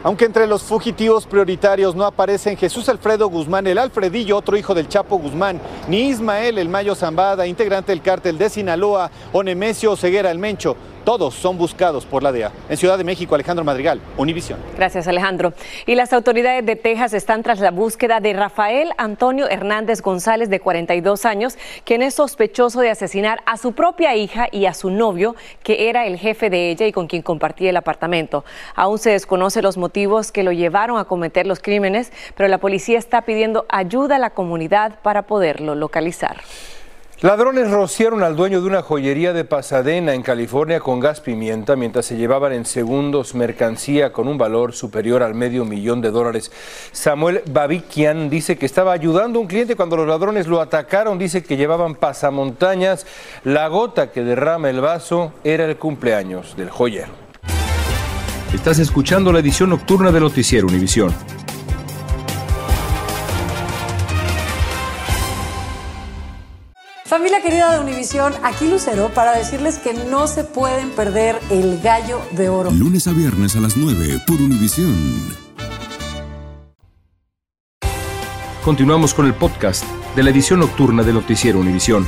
Aunque 0.04 0.26
entre 0.26 0.46
los 0.46 0.62
fugitivos 0.62 1.26
prioritarios 1.26 1.96
no 1.96 2.04
aparecen 2.04 2.56
Jesús 2.56 2.88
Alfredo 2.88 3.28
Guzmán, 3.28 3.66
el 3.66 3.78
Alfredillo, 3.78 4.36
otro 4.36 4.56
hijo 4.56 4.72
del 4.72 4.88
Chapo 4.88 5.18
Guzmán, 5.18 5.60
ni 5.88 6.08
Ismael, 6.08 6.58
el 6.58 6.68
Mayo 6.68 6.94
Zambada, 6.94 7.48
integrante 7.48 7.90
del 7.90 8.00
cártel 8.00 8.38
de 8.38 8.48
Sinaloa, 8.48 9.10
o 9.32 9.42
Nemesio 9.42 9.96
Ceguera, 9.96 10.30
el 10.30 10.38
Mencho. 10.38 10.76
Todos 11.08 11.32
son 11.32 11.56
buscados 11.56 12.05
por 12.05 12.22
la 12.22 12.32
DEA. 12.32 12.52
En 12.69 12.77
Ciudad 12.77 12.98
de 12.98 13.03
México, 13.03 13.34
Alejandro 13.34 13.65
Madrigal, 13.65 13.98
Univisión. 14.19 14.58
Gracias, 14.77 15.08
Alejandro. 15.08 15.55
Y 15.86 15.94
las 15.94 16.12
autoridades 16.12 16.67
de 16.67 16.77
Texas 16.77 17.15
están 17.15 17.43
tras 17.43 17.60
la 17.60 17.70
búsqueda 17.70 18.20
de 18.20 18.34
Rafael 18.34 18.91
Antonio 18.98 19.48
Hernández 19.48 20.03
González, 20.03 20.50
de 20.50 20.60
42 20.60 21.24
años, 21.24 21.56
quien 21.84 22.03
es 22.03 22.12
sospechoso 22.12 22.82
de 22.82 22.91
asesinar 22.91 23.41
a 23.46 23.56
su 23.56 23.72
propia 23.72 24.17
hija 24.17 24.48
y 24.53 24.67
a 24.67 24.74
su 24.74 24.91
novio, 24.91 25.34
que 25.62 25.88
era 25.88 26.06
el 26.06 26.19
jefe 26.19 26.50
de 26.50 26.70
ella 26.70 26.86
y 26.86 26.93
con 26.93 27.06
quien 27.06 27.22
compartía 27.22 27.70
el 27.70 27.79
apartamento. 27.79 28.44
Aún 28.74 28.98
se 28.98 29.08
desconoce 29.08 29.62
los 29.62 29.79
motivos 29.79 30.31
que 30.31 30.43
lo 30.43 30.53
llevaron 30.53 30.98
a 30.98 31.06
cometer 31.06 31.46
los 31.46 31.60
crímenes, 31.60 32.12
pero 32.36 32.50
la 32.50 32.58
policía 32.58 32.98
está 32.98 33.22
pidiendo 33.22 33.65
ayuda 33.70 34.17
a 34.17 34.19
la 34.19 34.29
comunidad 34.34 35.00
para 35.00 35.22
poderlo 35.22 35.74
localizar. 35.74 36.36
Ladrones 37.20 37.69
rociaron 37.69 38.22
al 38.22 38.37
dueño 38.37 38.60
de 38.60 38.69
una 38.69 38.81
joyería 38.81 39.32
de 39.32 39.44
Pasadena, 39.44 40.15
en 40.15 40.22
California, 40.22 40.79
con 40.79 41.01
gas 41.01 41.20
pimienta 41.20 41.75
mientras 41.75 42.06
se 42.06 42.17
llevaban 42.17 42.53
en 42.53 42.65
segundos 42.65 43.34
mercancía 43.34 44.13
con 44.13 44.29
un 44.29 44.39
valor 44.39 44.72
superior 44.72 45.25
al 45.25 45.34
medio 45.34 45.65
millón 45.65 46.01
de 46.01 46.13
dólares. 46.13 46.53
Samuel 46.93 47.43
Babikian 47.51 48.31
dice 48.31 48.56
que 48.56 48.67
estaba 48.67 48.93
ayudando 48.93 49.41
a 49.41 49.43
un 49.43 49.48
cliente 49.48 49.75
cuando 49.75 49.96
los 49.96 50.06
ladrones 50.06 50.46
lo 50.46 50.60
atacaron. 50.60 51.19
Dice 51.19 51.43
que 51.43 51.56
llevaban 51.56 51.96
pasamontañas. 51.96 53.05
La 53.43 53.67
gota 53.67 54.13
que 54.13 54.22
derrama 54.22 54.70
el 54.70 54.81
vaso 54.81 55.32
era 55.43 55.65
el 55.65 55.77
cumpleaños 55.77 56.56
del 56.56 56.70
joyero. 56.70 57.10
Estás 58.55 58.79
escuchando 58.79 59.32
la 59.32 59.41
edición 59.41 59.70
nocturna 59.70 60.13
de 60.13 60.20
Noticiero 60.20 60.69
Univisión. 60.69 61.13
Familia 67.19 67.43
querida 67.43 67.72
de 67.72 67.81
Univisión, 67.81 68.32
aquí 68.44 68.70
Lucero 68.70 69.10
para 69.13 69.32
decirles 69.37 69.79
que 69.79 69.93
no 69.93 70.29
se 70.29 70.44
pueden 70.44 70.91
perder 70.91 71.37
el 71.51 71.81
gallo 71.81 72.20
de 72.31 72.48
oro. 72.48 72.70
Lunes 72.70 73.08
a 73.08 73.13
viernes 73.13 73.56
a 73.56 73.60
las 73.60 73.77
9 73.77 74.22
por 74.25 74.41
Univisión. 74.41 74.94
Continuamos 78.65 79.15
con 79.15 79.27
el 79.27 79.34
podcast 79.34 79.82
de 80.15 80.22
la 80.22 80.31
edición 80.31 80.60
nocturna 80.60 81.03
de 81.03 81.13
Noticiero 81.13 81.58
Univisión. 81.58 82.06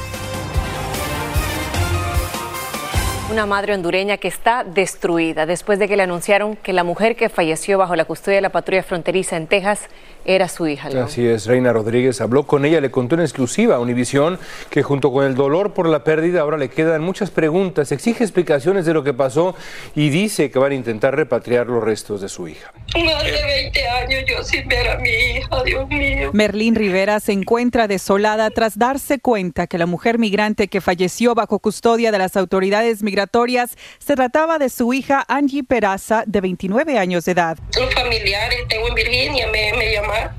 Una 3.30 3.46
madre 3.46 3.74
hondureña 3.74 4.16
que 4.16 4.26
está 4.26 4.64
destruida 4.64 5.46
después 5.46 5.78
de 5.78 5.86
que 5.86 5.96
le 5.96 6.02
anunciaron 6.02 6.56
que 6.56 6.72
la 6.72 6.82
mujer 6.82 7.14
que 7.14 7.28
falleció 7.28 7.78
bajo 7.78 7.94
la 7.94 8.04
custodia 8.04 8.38
de 8.38 8.40
la 8.40 8.50
patrulla 8.50 8.82
fronteriza 8.82 9.36
en 9.36 9.46
Texas 9.46 9.82
era 10.24 10.48
su 10.48 10.66
hija. 10.66 10.88
Así 11.02 11.26
es, 11.26 11.46
Reina 11.46 11.72
Rodríguez 11.72 12.20
habló 12.20 12.44
con 12.44 12.64
ella, 12.64 12.80
le 12.80 12.90
contó 12.90 13.14
en 13.14 13.20
exclusiva 13.20 13.76
a 13.76 13.78
Univisión 13.78 14.38
que 14.68 14.82
junto 14.82 15.12
con 15.12 15.24
el 15.24 15.36
dolor 15.36 15.74
por 15.74 15.88
la 15.88 16.02
pérdida 16.02 16.40
ahora 16.40 16.58
le 16.58 16.70
quedan 16.70 17.02
muchas 17.02 17.30
preguntas, 17.30 17.92
exige 17.92 18.24
explicaciones 18.24 18.84
de 18.84 18.94
lo 18.94 19.04
que 19.04 19.14
pasó 19.14 19.54
y 19.94 20.10
dice 20.10 20.50
que 20.50 20.58
van 20.58 20.72
a 20.72 20.74
intentar 20.74 21.14
repatriar 21.14 21.68
los 21.68 21.82
restos 21.82 22.20
de 22.20 22.28
su 22.28 22.48
hija. 22.48 22.72
Más 22.96 23.24
de 23.24 23.30
20 23.30 23.88
años 23.88 24.24
yo 24.28 24.42
sin 24.42 24.66
ver 24.66 24.88
a 24.88 24.98
mi 24.98 25.08
hija, 25.08 25.62
Dios 25.64 25.88
mío. 25.88 26.30
Merlín 26.32 26.74
Rivera 26.74 27.20
se 27.20 27.30
encuentra 27.30 27.86
desolada 27.86 28.50
tras 28.50 28.76
darse 28.76 29.20
cuenta 29.20 29.68
que 29.68 29.78
la 29.78 29.86
mujer 29.86 30.18
migrante 30.18 30.66
que 30.66 30.80
falleció 30.80 31.36
bajo 31.36 31.60
custodia 31.60 32.10
de 32.10 32.18
las 32.18 32.36
autoridades 32.36 33.02
migratorias 33.04 33.19
se 33.26 34.14
trataba 34.14 34.58
de 34.58 34.68
su 34.68 34.92
hija 34.92 35.24
Angie 35.28 35.64
Peraza, 35.64 36.24
de 36.26 36.40
29 36.40 36.98
años 36.98 37.24
de 37.24 37.32
edad. 37.32 37.58
Los 37.78 37.92
familiares, 37.94 38.60
tengo 38.68 38.88
en 38.88 38.94
Virginia, 38.94 39.46
me, 39.48 39.72
me 39.74 39.92
llamaron 39.92 40.32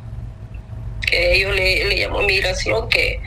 que 1.02 1.36
ellos 1.36 1.54
le, 1.56 1.86
le 1.86 2.00
llamó 2.00 2.22
migración 2.22 2.88
que, 2.90 3.20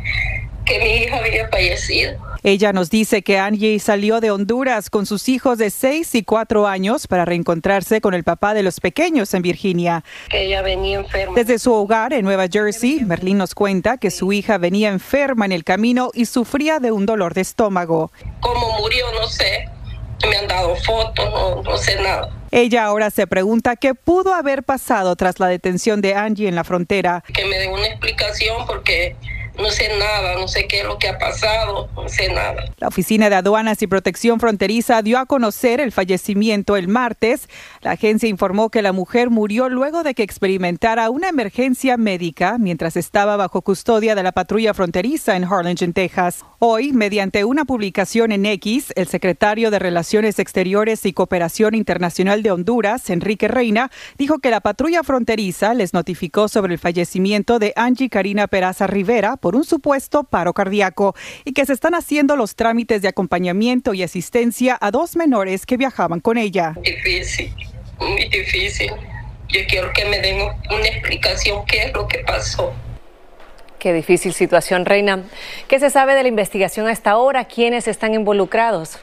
que 0.64 0.78
mi 0.78 0.96
hija 0.96 1.18
había 1.18 1.48
fallecido. 1.48 2.33
Ella 2.46 2.74
nos 2.74 2.90
dice 2.90 3.22
que 3.22 3.38
Angie 3.38 3.78
salió 3.78 4.20
de 4.20 4.30
Honduras 4.30 4.90
con 4.90 5.06
sus 5.06 5.30
hijos 5.30 5.56
de 5.56 5.70
6 5.70 6.14
y 6.14 6.24
4 6.24 6.66
años 6.66 7.06
para 7.06 7.24
reencontrarse 7.24 8.02
con 8.02 8.12
el 8.12 8.22
papá 8.22 8.52
de 8.52 8.62
los 8.62 8.80
pequeños 8.80 9.32
en 9.32 9.40
Virginia. 9.40 10.04
Que 10.28 10.44
ella 10.44 10.60
venía 10.60 10.98
enferma. 10.98 11.34
Desde 11.34 11.58
su 11.58 11.72
hogar 11.72 12.12
en 12.12 12.22
Nueva 12.22 12.46
Jersey, 12.52 13.00
Merlín 13.00 13.38
nos 13.38 13.54
cuenta 13.54 13.96
que 13.96 14.10
su 14.10 14.30
hija 14.34 14.58
venía 14.58 14.90
enferma 14.90 15.46
en 15.46 15.52
el 15.52 15.64
camino 15.64 16.10
y 16.12 16.26
sufría 16.26 16.80
de 16.80 16.92
un 16.92 17.06
dolor 17.06 17.32
de 17.32 17.40
estómago. 17.40 18.12
¿Cómo 18.40 18.78
murió? 18.78 19.06
No 19.18 19.26
sé. 19.26 19.70
Me 20.28 20.36
han 20.36 20.46
dado 20.46 20.76
fotos, 20.76 21.24
no, 21.30 21.62
no 21.62 21.78
sé 21.78 21.96
nada. 22.02 22.28
Ella 22.50 22.84
ahora 22.84 23.10
se 23.10 23.26
pregunta 23.26 23.76
qué 23.76 23.94
pudo 23.94 24.34
haber 24.34 24.64
pasado 24.64 25.16
tras 25.16 25.40
la 25.40 25.48
detención 25.48 26.02
de 26.02 26.14
Angie 26.14 26.46
en 26.46 26.56
la 26.56 26.64
frontera. 26.64 27.24
Que 27.32 27.46
me 27.46 27.58
den 27.58 27.72
una 27.72 27.86
explicación 27.86 28.66
porque 28.66 29.16
no 29.58 29.70
sé 29.70 29.88
nada, 29.98 30.34
no 30.34 30.48
sé 30.48 30.66
qué 30.66 30.80
es 30.80 30.84
lo 30.84 30.98
que 30.98 31.08
ha 31.08 31.18
pasado, 31.18 31.88
no 31.94 32.08
sé 32.08 32.32
nada. 32.32 32.64
La 32.78 32.88
Oficina 32.88 33.30
de 33.30 33.36
Aduanas 33.36 33.80
y 33.82 33.86
Protección 33.86 34.40
Fronteriza 34.40 35.00
dio 35.02 35.18
a 35.18 35.26
conocer 35.26 35.80
el 35.80 35.92
fallecimiento 35.92 36.76
el 36.76 36.88
martes. 36.88 37.48
La 37.80 37.92
agencia 37.92 38.28
informó 38.28 38.70
que 38.70 38.82
la 38.82 38.92
mujer 38.92 39.30
murió 39.30 39.68
luego 39.68 40.02
de 40.02 40.14
que 40.14 40.22
experimentara 40.22 41.10
una 41.10 41.28
emergencia 41.28 41.96
médica 41.96 42.56
mientras 42.58 42.96
estaba 42.96 43.36
bajo 43.36 43.62
custodia 43.62 44.14
de 44.14 44.22
la 44.22 44.32
patrulla 44.32 44.74
fronteriza 44.74 45.36
en 45.36 45.44
Harlingen, 45.44 45.92
Texas. 45.92 46.44
Hoy, 46.58 46.92
mediante 46.92 47.44
una 47.44 47.64
publicación 47.64 48.32
en 48.32 48.46
X, 48.46 48.92
el 48.96 49.06
secretario 49.06 49.70
de 49.70 49.78
Relaciones 49.78 50.38
Exteriores 50.38 51.04
y 51.06 51.12
Cooperación 51.12 51.74
Internacional 51.74 52.42
de 52.42 52.50
Honduras, 52.50 53.10
Enrique 53.10 53.48
Reina, 53.48 53.90
dijo 54.18 54.38
que 54.38 54.50
la 54.50 54.60
patrulla 54.60 55.02
fronteriza 55.02 55.74
les 55.74 55.92
notificó 55.92 56.48
sobre 56.48 56.72
el 56.72 56.78
fallecimiento 56.78 57.58
de 57.58 57.72
Angie 57.76 58.08
Karina 58.08 58.46
Peraza 58.46 58.86
Rivera 58.86 59.36
por 59.44 59.56
un 59.56 59.64
supuesto 59.64 60.24
paro 60.24 60.54
cardíaco 60.54 61.14
y 61.44 61.52
que 61.52 61.66
se 61.66 61.74
están 61.74 61.94
haciendo 61.94 62.34
los 62.34 62.56
trámites 62.56 63.02
de 63.02 63.08
acompañamiento 63.08 63.92
y 63.92 64.02
asistencia 64.02 64.78
a 64.80 64.90
dos 64.90 65.16
menores 65.16 65.66
que 65.66 65.76
viajaban 65.76 66.20
con 66.20 66.38
ella. 66.38 66.72
Difícil, 66.80 67.52
muy 67.98 68.26
difícil. 68.30 68.90
Yo 69.50 69.60
quiero 69.68 69.92
que 69.92 70.06
me 70.06 70.18
den 70.18 70.40
una 70.40 70.86
explicación 70.86 71.62
qué 71.66 71.82
es 71.82 71.92
lo 71.92 72.08
que 72.08 72.20
pasó. 72.20 72.72
Qué 73.78 73.92
difícil 73.92 74.32
situación, 74.32 74.86
Reina. 74.86 75.24
¿Qué 75.68 75.78
se 75.78 75.90
sabe 75.90 76.14
de 76.14 76.22
la 76.22 76.28
investigación 76.30 76.88
hasta 76.88 77.10
ahora? 77.10 77.44
¿Quiénes 77.44 77.86
están 77.86 78.14
involucrados? 78.14 78.98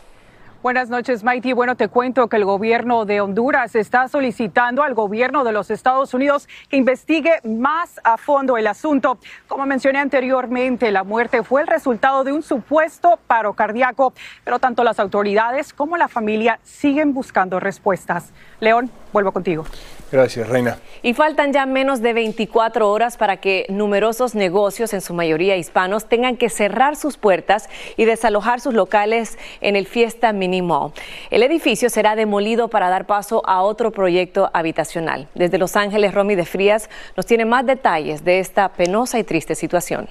Buenas 0.63 0.89
noches, 0.89 1.23
Maiti. 1.23 1.53
Bueno, 1.53 1.75
te 1.75 1.87
cuento 1.87 2.27
que 2.27 2.37
el 2.37 2.45
gobierno 2.45 3.05
de 3.05 3.19
Honduras 3.19 3.73
está 3.73 4.07
solicitando 4.07 4.83
al 4.83 4.93
gobierno 4.93 5.43
de 5.43 5.51
los 5.51 5.71
Estados 5.71 6.13
Unidos 6.13 6.47
que 6.69 6.77
investigue 6.77 7.39
más 7.43 7.99
a 8.03 8.15
fondo 8.17 8.57
el 8.57 8.67
asunto. 8.67 9.17
Como 9.47 9.65
mencioné 9.65 9.97
anteriormente, 9.97 10.91
la 10.91 11.03
muerte 11.03 11.41
fue 11.41 11.61
el 11.61 11.67
resultado 11.67 12.23
de 12.23 12.31
un 12.31 12.43
supuesto 12.43 13.17
paro 13.25 13.53
cardíaco, 13.53 14.13
pero 14.43 14.59
tanto 14.59 14.83
las 14.83 14.99
autoridades 14.99 15.73
como 15.73 15.97
la 15.97 16.07
familia 16.07 16.59
siguen 16.61 17.15
buscando 17.15 17.59
respuestas. 17.59 18.31
León, 18.59 18.91
vuelvo 19.11 19.31
contigo. 19.31 19.65
Gracias, 20.11 20.47
Reina. 20.49 20.77
Y 21.03 21.13
faltan 21.13 21.53
ya 21.53 21.65
menos 21.65 22.01
de 22.01 22.11
24 22.11 22.91
horas 22.91 23.15
para 23.15 23.37
que 23.37 23.65
numerosos 23.69 24.35
negocios, 24.35 24.93
en 24.93 24.99
su 24.99 25.13
mayoría 25.13 25.55
hispanos, 25.55 26.09
tengan 26.09 26.35
que 26.35 26.49
cerrar 26.49 26.97
sus 26.97 27.15
puertas 27.17 27.69
y 27.95 28.03
desalojar 28.03 28.59
sus 28.59 28.73
locales 28.73 29.39
en 29.61 29.77
el 29.77 29.87
Fiesta 29.87 30.33
Mini 30.33 30.50
Mall. 30.59 30.91
El 31.29 31.43
edificio 31.43 31.89
será 31.89 32.17
demolido 32.17 32.67
para 32.67 32.89
dar 32.89 33.05
paso 33.05 33.41
a 33.45 33.61
otro 33.61 33.91
proyecto 33.91 34.49
habitacional. 34.53 35.29
Desde 35.35 35.57
Los 35.57 35.77
Ángeles, 35.77 36.13
Romy 36.13 36.35
de 36.35 36.45
Frías 36.45 36.89
nos 37.15 37.25
tiene 37.25 37.45
más 37.45 37.65
detalles 37.65 38.25
de 38.25 38.39
esta 38.39 38.67
penosa 38.73 39.19
y 39.19 39.23
triste 39.23 39.55
situación. 39.55 40.09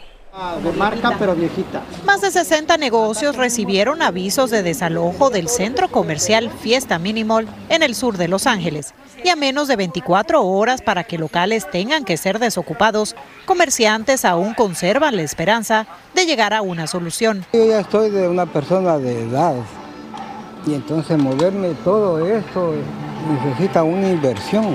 De 0.63 0.73
marca, 0.73 1.17
pero 1.19 1.35
viejita. 1.35 1.83
Más 2.05 2.21
de 2.21 2.31
60 2.31 2.77
negocios 2.77 3.37
recibieron 3.37 4.01
avisos 4.01 4.51
de 4.51 4.63
desalojo 4.63 5.29
del 5.29 5.49
centro 5.49 5.89
comercial 5.89 6.51
Fiesta 6.51 7.01
Minimal 7.01 7.49
en 7.69 7.83
el 7.83 7.97
sur 7.97 8.17
de 8.17 8.29
Los 8.29 8.47
Ángeles. 8.47 8.95
Y 9.25 9.29
a 9.29 9.37
menos 9.37 9.67
de 9.67 9.75
24 9.75 10.43
horas 10.43 10.83
para 10.83 11.03
que 11.03 11.19
locales 11.19 11.69
tengan 11.69 12.05
que 12.05 12.17
ser 12.17 12.39
desocupados, 12.39 13.17
comerciantes 13.45 14.25
aún 14.25 14.55
conservan 14.55 15.17
la 15.17 15.23
esperanza 15.23 15.87
de 16.15 16.25
llegar 16.25 16.55
a 16.55 16.63
una 16.63 16.87
solución. 16.87 17.45
Yo 17.53 17.67
ya 17.67 17.81
estoy 17.81 18.11
de 18.11 18.29
una 18.29 18.47
persona 18.47 18.99
de 18.99 19.25
edad 19.25 19.57
y 20.67 20.75
entonces 20.75 21.19
moverme 21.19 21.75
todo 21.85 22.25
esto 22.25 22.75
necesita 23.29 23.83
una 23.83 24.11
inversión. 24.11 24.75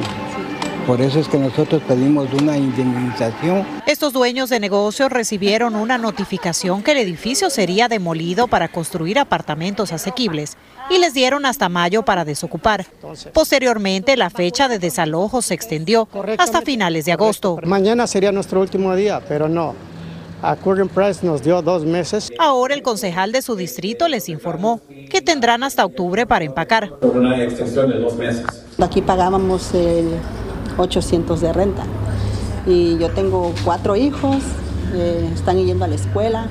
Por 0.87 1.01
eso 1.01 1.19
es 1.19 1.27
que 1.27 1.39
nosotros 1.39 1.81
pedimos 1.87 2.31
una 2.31 2.57
indemnización. 2.57 3.65
Estos 3.87 4.13
dueños 4.13 4.51
de 4.51 4.59
negocios 4.59 5.11
recibieron 5.11 5.75
una 5.75 5.97
notificación 5.97 6.83
que 6.83 6.91
el 6.91 6.99
edificio 6.99 7.49
sería 7.49 7.87
demolido 7.87 8.47
para 8.47 8.67
construir 8.67 9.17
apartamentos 9.17 9.91
asequibles 9.91 10.57
y 10.91 10.99
les 10.99 11.15
dieron 11.15 11.47
hasta 11.47 11.69
mayo 11.69 12.03
para 12.03 12.23
desocupar. 12.23 12.85
Posteriormente, 13.33 14.15
la 14.15 14.29
fecha 14.29 14.67
de 14.67 14.77
desalojo 14.77 15.41
se 15.41 15.55
extendió 15.55 16.07
hasta 16.37 16.61
finales 16.61 17.05
de 17.05 17.13
agosto. 17.13 17.57
Mañana 17.63 18.05
sería 18.05 18.31
nuestro 18.31 18.61
último 18.61 18.95
día, 18.95 19.21
pero 19.27 19.49
no. 19.49 19.73
A 20.41 20.55
Current 20.55 20.91
Price 20.91 21.25
nos 21.25 21.41
dio 21.41 21.61
dos 21.61 21.85
meses. 21.85 22.31
Ahora 22.39 22.73
el 22.73 22.81
concejal 22.81 23.31
de 23.31 23.41
su 23.41 23.55
distrito 23.55 24.07
les 24.07 24.29
informó 24.29 24.81
que 25.09 25.21
tendrán 25.21 25.63
hasta 25.63 25.85
octubre 25.85 26.25
para 26.25 26.45
empacar. 26.45 26.89
Por 26.99 27.17
una 27.17 27.41
extensión 27.43 27.89
de 27.89 27.99
dos 27.99 28.15
meses. 28.15 28.45
Aquí 28.79 29.01
pagábamos 29.01 29.73
el 29.73 30.09
800 30.77 31.41
de 31.41 31.53
renta. 31.53 31.83
Y 32.67 32.97
yo 32.97 33.09
tengo 33.11 33.53
cuatro 33.63 33.95
hijos, 33.95 34.37
eh, 34.93 35.29
están 35.33 35.63
yendo 35.63 35.85
a 35.85 35.87
la 35.87 35.95
escuela 35.95 36.47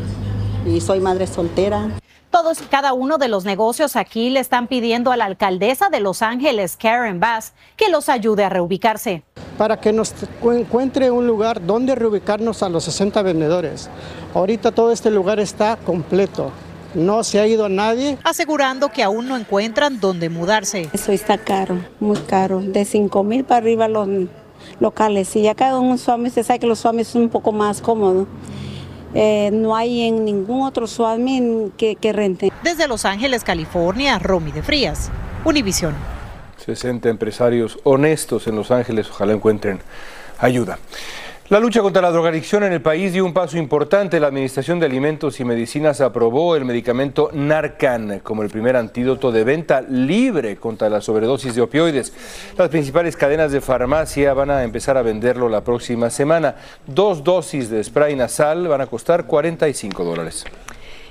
y 0.67 0.81
soy 0.81 1.01
madre 1.01 1.27
soltera. 1.27 1.91
Todos 2.35 2.61
y 2.63 2.65
cada 2.65 2.95
uno 2.95 3.17
de 3.17 3.29
los 3.29 3.45
negocios 3.45 3.95
aquí 3.95 4.29
le 4.29 4.41
están 4.41 4.67
pidiendo 4.67 5.13
a 5.13 5.17
la 5.17 5.25
alcaldesa 5.25 5.89
de 5.89 6.01
Los 6.01 6.21
Ángeles, 6.21 6.77
Karen 6.77 7.21
Bass, 7.21 7.53
que 7.77 7.91
los 7.91 8.09
ayude 8.09 8.43
a 8.43 8.49
reubicarse. 8.49 9.23
Para 9.57 9.79
que 9.79 9.93
nos 9.93 10.13
encuentre 10.43 11.13
un 11.13 11.29
lugar 11.29 11.65
donde 11.65 11.95
reubicarnos 11.95 12.65
a 12.65 12.69
los 12.69 12.83
60 12.87 13.23
vendedores. 13.23 13.89
Ahorita 14.35 14.73
todo 14.73 14.91
este 14.91 15.13
lugar 15.13 15.39
está 15.39 15.77
completo. 15.77 16.51
No 16.93 17.23
se 17.23 17.39
ha 17.39 17.47
ido 17.47 17.69
nadie. 17.69 18.19
Asegurando 18.25 18.89
que 18.89 19.05
aún 19.05 19.29
no 19.29 19.37
encuentran 19.37 20.01
dónde 20.01 20.29
mudarse. 20.29 20.91
Eso 20.93 21.13
está 21.13 21.39
caro, 21.39 21.79
muy 22.01 22.19
caro. 22.19 22.59
De 22.61 22.85
5 22.85 23.23
mil 23.23 23.45
para 23.45 23.59
arriba 23.59 23.87
los 23.87 24.09
locales. 24.81 25.37
Y 25.37 25.43
ya 25.43 25.55
cada 25.55 25.79
un 25.79 25.99
swami, 25.99 26.31
se 26.31 26.43
sabe 26.43 26.59
que 26.59 26.67
los 26.67 26.81
swamis 26.81 27.07
son 27.07 27.23
un 27.23 27.29
poco 27.29 27.53
más 27.53 27.81
cómodos. 27.81 28.27
Eh, 29.15 29.51
no 29.53 29.77
hay 29.77 30.03
en 30.03 30.25
ningún 30.25 30.63
otro 30.63 30.87
swami 30.87 31.71
que, 31.77 31.97
que 31.97 32.13
rente. 32.13 32.53
Desde 32.63 32.89
Los 32.89 33.05
Ángeles, 33.05 33.45
California, 33.45 34.19
Romy 34.19 34.51
de 34.53 34.63
Frías, 34.63 35.11
Univisión. 35.45 35.95
60 36.65 37.09
empresarios 37.09 37.79
honestos 37.85 38.47
en 38.47 38.57
Los 38.57 38.71
Ángeles, 38.71 39.09
ojalá 39.11 39.35
encuentren 39.35 39.81
ayuda. 40.39 40.79
La 41.51 41.61
lucha 41.61 41.83
contra 41.83 42.01
la 42.01 42.11
drogadicción 42.11 42.65
en 42.65 42.73
el 42.73 42.81
país 42.81 43.13
dio 43.13 43.23
un 43.23 43.35
paso 43.35 43.59
importante. 43.59 44.19
La 44.19 44.29
Administración 44.29 44.81
de 44.81 44.87
Alimentos 44.87 45.39
y 45.41 45.45
Medicinas 45.45 46.01
aprobó 46.01 46.57
el 46.57 46.65
medicamento 46.65 47.29
Narcan 47.35 48.21
como 48.21 48.43
el 48.43 48.49
primer 48.49 48.77
antídoto 48.77 49.31
de 49.31 49.45
venta 49.45 49.83
libre 49.83 50.57
contra 50.57 50.89
la 50.89 51.03
sobredosis 51.03 51.55
de 51.55 51.61
opioides. 51.61 52.15
Las 52.57 52.71
principales 52.71 53.15
cadenas 53.15 53.53
de 53.53 53.61
farmacia 53.61 54.33
van 54.33 54.49
a 54.49 54.65
empezar 54.65 54.97
a 54.97 55.03
venderlo 55.03 55.51
la 55.51 55.63
próxima 55.63 56.09
semana. 56.09 56.57
Dos 56.87 57.23
dosis 57.23 57.69
de 57.69 57.85
spray 57.85 58.17
nasal 58.17 58.67
van 58.67 58.81
a 58.81 58.87
costar 58.87 59.27
45 59.27 60.03
dólares. 60.03 60.47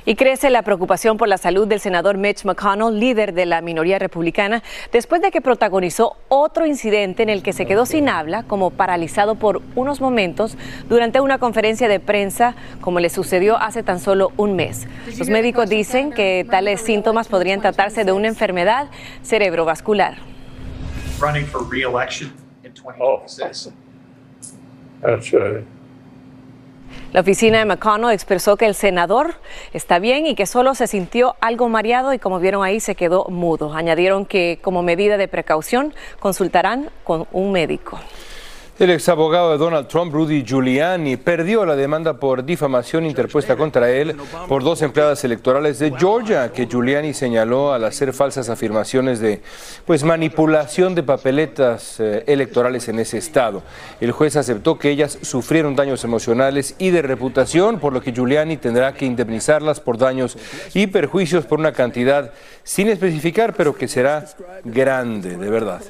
Y 0.05 0.15
crece 0.15 0.49
la 0.49 0.63
preocupación 0.63 1.17
por 1.17 1.27
la 1.29 1.37
salud 1.37 1.67
del 1.67 1.79
senador 1.79 2.17
Mitch 2.17 2.43
McConnell, 2.43 2.99
líder 2.99 3.33
de 3.33 3.45
la 3.45 3.61
minoría 3.61 3.99
republicana, 3.99 4.61
después 4.91 5.21
de 5.21 5.31
que 5.31 5.39
protagonizó 5.39 6.17
otro 6.27 6.65
incidente 6.65 7.23
en 7.23 7.29
el 7.29 7.41
que 7.41 7.53
se 7.53 7.65
quedó 7.65 7.85
sin 7.85 8.09
habla, 8.09 8.43
como 8.43 8.71
paralizado 8.71 9.35
por 9.35 9.61
unos 9.75 10.01
momentos 10.01 10.57
durante 10.89 11.21
una 11.21 11.37
conferencia 11.37 11.87
de 11.87 11.99
prensa, 11.99 12.55
como 12.81 12.99
le 12.99 13.09
sucedió 13.09 13.57
hace 13.57 13.81
tan 13.81 13.99
solo 13.99 14.33
un 14.35 14.55
mes. 14.55 14.87
Los 15.17 15.29
médicos 15.29 15.69
dicen 15.69 16.11
que 16.11 16.45
tales 16.49 16.81
síntomas 16.81 17.29
podrían 17.29 17.61
tratarse 17.61 18.03
de 18.03 18.11
una 18.11 18.27
enfermedad 18.27 18.89
cerebrovascular. 19.23 20.17
La 27.13 27.19
oficina 27.19 27.59
de 27.59 27.65
McConnell 27.65 28.11
expresó 28.11 28.57
que 28.57 28.65
el 28.65 28.73
senador 28.73 29.35
está 29.71 29.99
bien 29.99 30.25
y 30.25 30.33
que 30.33 30.47
solo 30.47 30.73
se 30.73 30.87
sintió 30.87 31.35
algo 31.41 31.69
mareado 31.69 32.11
y 32.11 32.17
como 32.17 32.39
vieron 32.39 32.63
ahí 32.63 32.79
se 32.79 32.95
quedó 32.95 33.25
mudo. 33.25 33.71
Añadieron 33.75 34.25
que 34.25 34.57
como 34.63 34.81
medida 34.81 35.17
de 35.17 35.27
precaución 35.27 35.93
consultarán 36.19 36.89
con 37.03 37.27
un 37.31 37.51
médico. 37.51 37.99
El 38.79 38.89
exabogado 38.89 39.51
de 39.51 39.59
Donald 39.59 39.87
Trump, 39.87 40.11
Rudy 40.11 40.43
Giuliani, 40.43 41.15
perdió 41.15 41.63
la 41.63 41.75
demanda 41.75 42.15
por 42.15 42.43
difamación 42.43 43.05
interpuesta 43.05 43.55
contra 43.55 43.91
él 43.91 44.15
por 44.47 44.63
dos 44.63 44.81
empleadas 44.81 45.23
electorales 45.23 45.77
de 45.77 45.93
Georgia, 45.95 46.51
que 46.51 46.65
Giuliani 46.65 47.13
señaló 47.13 47.71
al 47.71 47.83
hacer 47.83 48.13
falsas 48.13 48.49
afirmaciones 48.49 49.19
de 49.19 49.43
pues, 49.85 50.03
manipulación 50.03 50.95
de 50.95 51.03
papeletas 51.03 51.99
eh, 51.99 52.23
electorales 52.25 52.87
en 52.89 52.97
ese 52.97 53.19
estado. 53.19 53.61
El 54.01 54.11
juez 54.11 54.37
aceptó 54.37 54.79
que 54.79 54.89
ellas 54.89 55.19
sufrieron 55.21 55.75
daños 55.75 56.03
emocionales 56.03 56.73
y 56.79 56.89
de 56.89 57.03
reputación, 57.03 57.79
por 57.79 57.93
lo 57.93 58.01
que 58.01 58.11
Giuliani 58.11 58.57
tendrá 58.57 58.95
que 58.95 59.05
indemnizarlas 59.05 59.81
por 59.81 59.99
daños 59.99 60.35
y 60.73 60.87
perjuicios 60.87 61.45
por 61.45 61.59
una 61.59 61.73
cantidad 61.73 62.31
sin 62.63 62.89
especificar, 62.89 63.53
pero 63.53 63.75
que 63.75 63.87
será 63.87 64.25
grande, 64.63 65.37
de 65.37 65.49
verdad. 65.51 65.83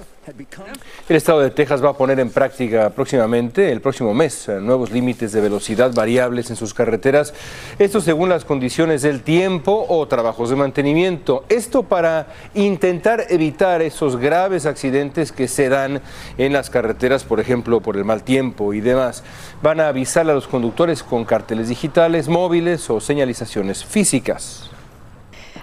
El 1.09 1.15
estado 1.15 1.41
de 1.41 1.49
Texas 1.49 1.83
va 1.83 1.89
a 1.89 1.93
poner 1.93 2.19
en 2.19 2.29
práctica 2.29 2.89
próximamente, 2.91 3.71
el 3.71 3.81
próximo 3.81 4.13
mes, 4.13 4.47
nuevos 4.61 4.91
límites 4.91 5.31
de 5.31 5.41
velocidad 5.41 5.93
variables 5.93 6.49
en 6.49 6.55
sus 6.55 6.73
carreteras, 6.73 7.33
esto 7.77 7.99
según 7.99 8.29
las 8.29 8.45
condiciones 8.45 9.01
del 9.01 9.21
tiempo 9.21 9.85
o 9.89 10.07
trabajos 10.07 10.49
de 10.49 10.55
mantenimiento. 10.55 11.43
Esto 11.49 11.83
para 11.83 12.27
intentar 12.53 13.25
evitar 13.29 13.81
esos 13.81 14.17
graves 14.17 14.65
accidentes 14.65 15.31
que 15.31 15.47
se 15.47 15.69
dan 15.69 16.01
en 16.37 16.53
las 16.53 16.69
carreteras, 16.69 17.23
por 17.23 17.39
ejemplo, 17.39 17.81
por 17.81 17.97
el 17.97 18.05
mal 18.05 18.23
tiempo 18.23 18.73
y 18.73 18.81
demás. 18.81 19.23
Van 19.61 19.79
a 19.79 19.89
avisar 19.89 20.29
a 20.29 20.33
los 20.33 20.47
conductores 20.47 21.03
con 21.03 21.25
carteles 21.25 21.69
digitales, 21.69 22.27
móviles 22.29 22.89
o 22.89 22.99
señalizaciones 22.99 23.83
físicas. 23.83 24.72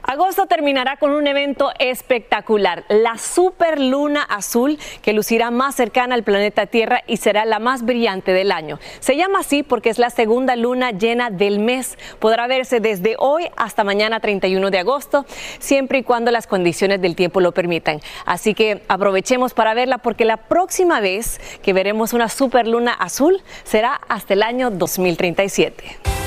Agosto 0.02 0.46
terminará 0.46 0.96
con 0.96 1.10
un 1.10 1.26
evento 1.26 1.70
espectacular, 1.78 2.84
la 2.88 3.18
superluna 3.18 4.22
azul, 4.22 4.78
que 5.02 5.12
lucirá 5.12 5.50
más 5.50 5.74
cercana 5.74 6.14
al 6.14 6.22
planeta 6.22 6.66
Tierra 6.66 7.02
y 7.06 7.18
será 7.18 7.44
la 7.44 7.58
más 7.58 7.84
brillante 7.84 8.32
del 8.32 8.52
año. 8.52 8.78
Se 9.00 9.16
llama 9.16 9.40
así 9.40 9.62
porque 9.62 9.90
es 9.90 9.98
la 9.98 10.10
segunda 10.10 10.56
luna 10.56 10.90
llena 10.92 11.30
del 11.30 11.58
mes. 11.58 11.98
Podrá 12.18 12.46
verse 12.46 12.80
desde 12.80 13.16
hoy 13.18 13.48
hasta 13.56 13.84
mañana 13.84 14.20
31 14.20 14.70
de 14.70 14.78
agosto, 14.78 15.26
siempre 15.58 15.98
y 15.98 16.02
cuando 16.02 16.30
las 16.30 16.46
condiciones 16.46 17.00
del 17.00 17.14
tiempo 17.16 17.40
lo 17.40 17.52
permitan. 17.52 18.00
Así 18.24 18.54
que 18.54 18.82
aprovechemos 18.88 19.54
para 19.54 19.74
verla 19.74 19.98
porque 19.98 20.24
la 20.24 20.36
próxima 20.36 21.00
vez 21.00 21.40
que 21.62 21.72
veremos 21.72 22.12
una 22.12 22.28
superluna 22.28 22.92
azul 22.92 23.42
será 23.64 24.00
hasta 24.08 24.34
el 24.34 24.42
año 24.42 24.70
2037. 24.70 26.19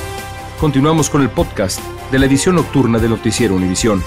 Continuamos 0.63 1.10
con 1.10 1.22
el 1.22 1.29
podcast 1.29 1.82
de 2.10 2.17
la 2.17 2.25
edición 2.25 2.55
nocturna 2.55 2.98
de 2.98 3.10
Noticiero 3.10 3.53
Univisión. 3.53 4.01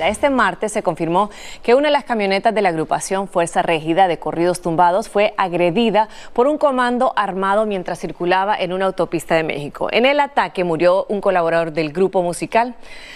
Este 0.00 0.30
martes 0.30 0.72
se 0.72 0.82
confirmó 0.82 1.30
que 1.62 1.76
una 1.76 1.86
de 1.86 1.92
las 1.92 2.02
camionetas 2.02 2.52
de 2.52 2.60
la 2.60 2.70
agrupación 2.70 3.28
Fuerza 3.28 3.62
Regida 3.62 4.08
de 4.08 4.18
Corridos 4.18 4.60
Tumbados 4.62 5.08
fue 5.08 5.32
agredida 5.36 6.08
por 6.32 6.48
un 6.48 6.58
comando 6.58 7.12
armado 7.14 7.66
mientras 7.66 8.00
circulaba 8.00 8.56
en 8.58 8.72
una 8.72 8.86
autopista 8.86 9.36
de 9.36 9.44
México. 9.44 9.86
En 9.92 10.04
el 10.04 10.18
ataque 10.18 10.64
murió 10.64 11.06
un 11.08 11.20
colaborador 11.20 11.70
del 11.70 11.92
grupo 11.92 12.24
musical. 12.24 12.74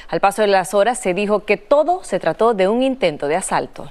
Al 0.09 0.21
paso 0.21 0.43
de 0.43 0.49
las 0.49 0.75
horas 0.75 1.01
se 1.01 1.13
dijo 1.13 1.41
que 1.41 1.57
todo 1.57 2.05
se 2.05 2.21
trató 2.21 2.55
de 2.55 2.69
un 2.69 2.85
intento 2.85 3.27
de 3.27 3.35
asalto. 3.35 3.91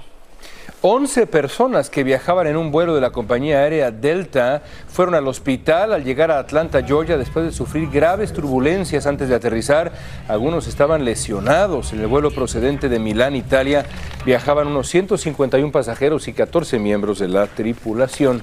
11 0.84 1.28
personas 1.28 1.90
que 1.90 2.02
viajaban 2.02 2.48
en 2.48 2.56
un 2.56 2.72
vuelo 2.72 2.94
de 2.94 3.00
la 3.00 3.10
compañía 3.10 3.58
aérea 3.58 3.92
Delta 3.92 4.62
fueron 4.88 5.14
al 5.14 5.28
hospital 5.28 5.92
al 5.92 6.02
llegar 6.02 6.30
a 6.30 6.40
Atlanta, 6.40 6.82
Georgia, 6.82 7.16
después 7.16 7.44
de 7.44 7.52
sufrir 7.52 7.88
graves 7.88 8.32
turbulencias 8.32 9.06
antes 9.06 9.28
de 9.28 9.36
aterrizar. 9.36 9.92
Algunos 10.26 10.66
estaban 10.66 11.04
lesionados. 11.04 11.92
En 11.92 12.00
el 12.00 12.08
vuelo 12.08 12.32
procedente 12.32 12.88
de 12.88 12.98
Milán, 12.98 13.36
Italia, 13.36 13.86
viajaban 14.24 14.66
unos 14.66 14.88
151 14.88 15.70
pasajeros 15.70 16.26
y 16.26 16.32
14 16.32 16.78
miembros 16.80 17.20
de 17.20 17.28
la 17.28 17.46
tripulación. 17.46 18.42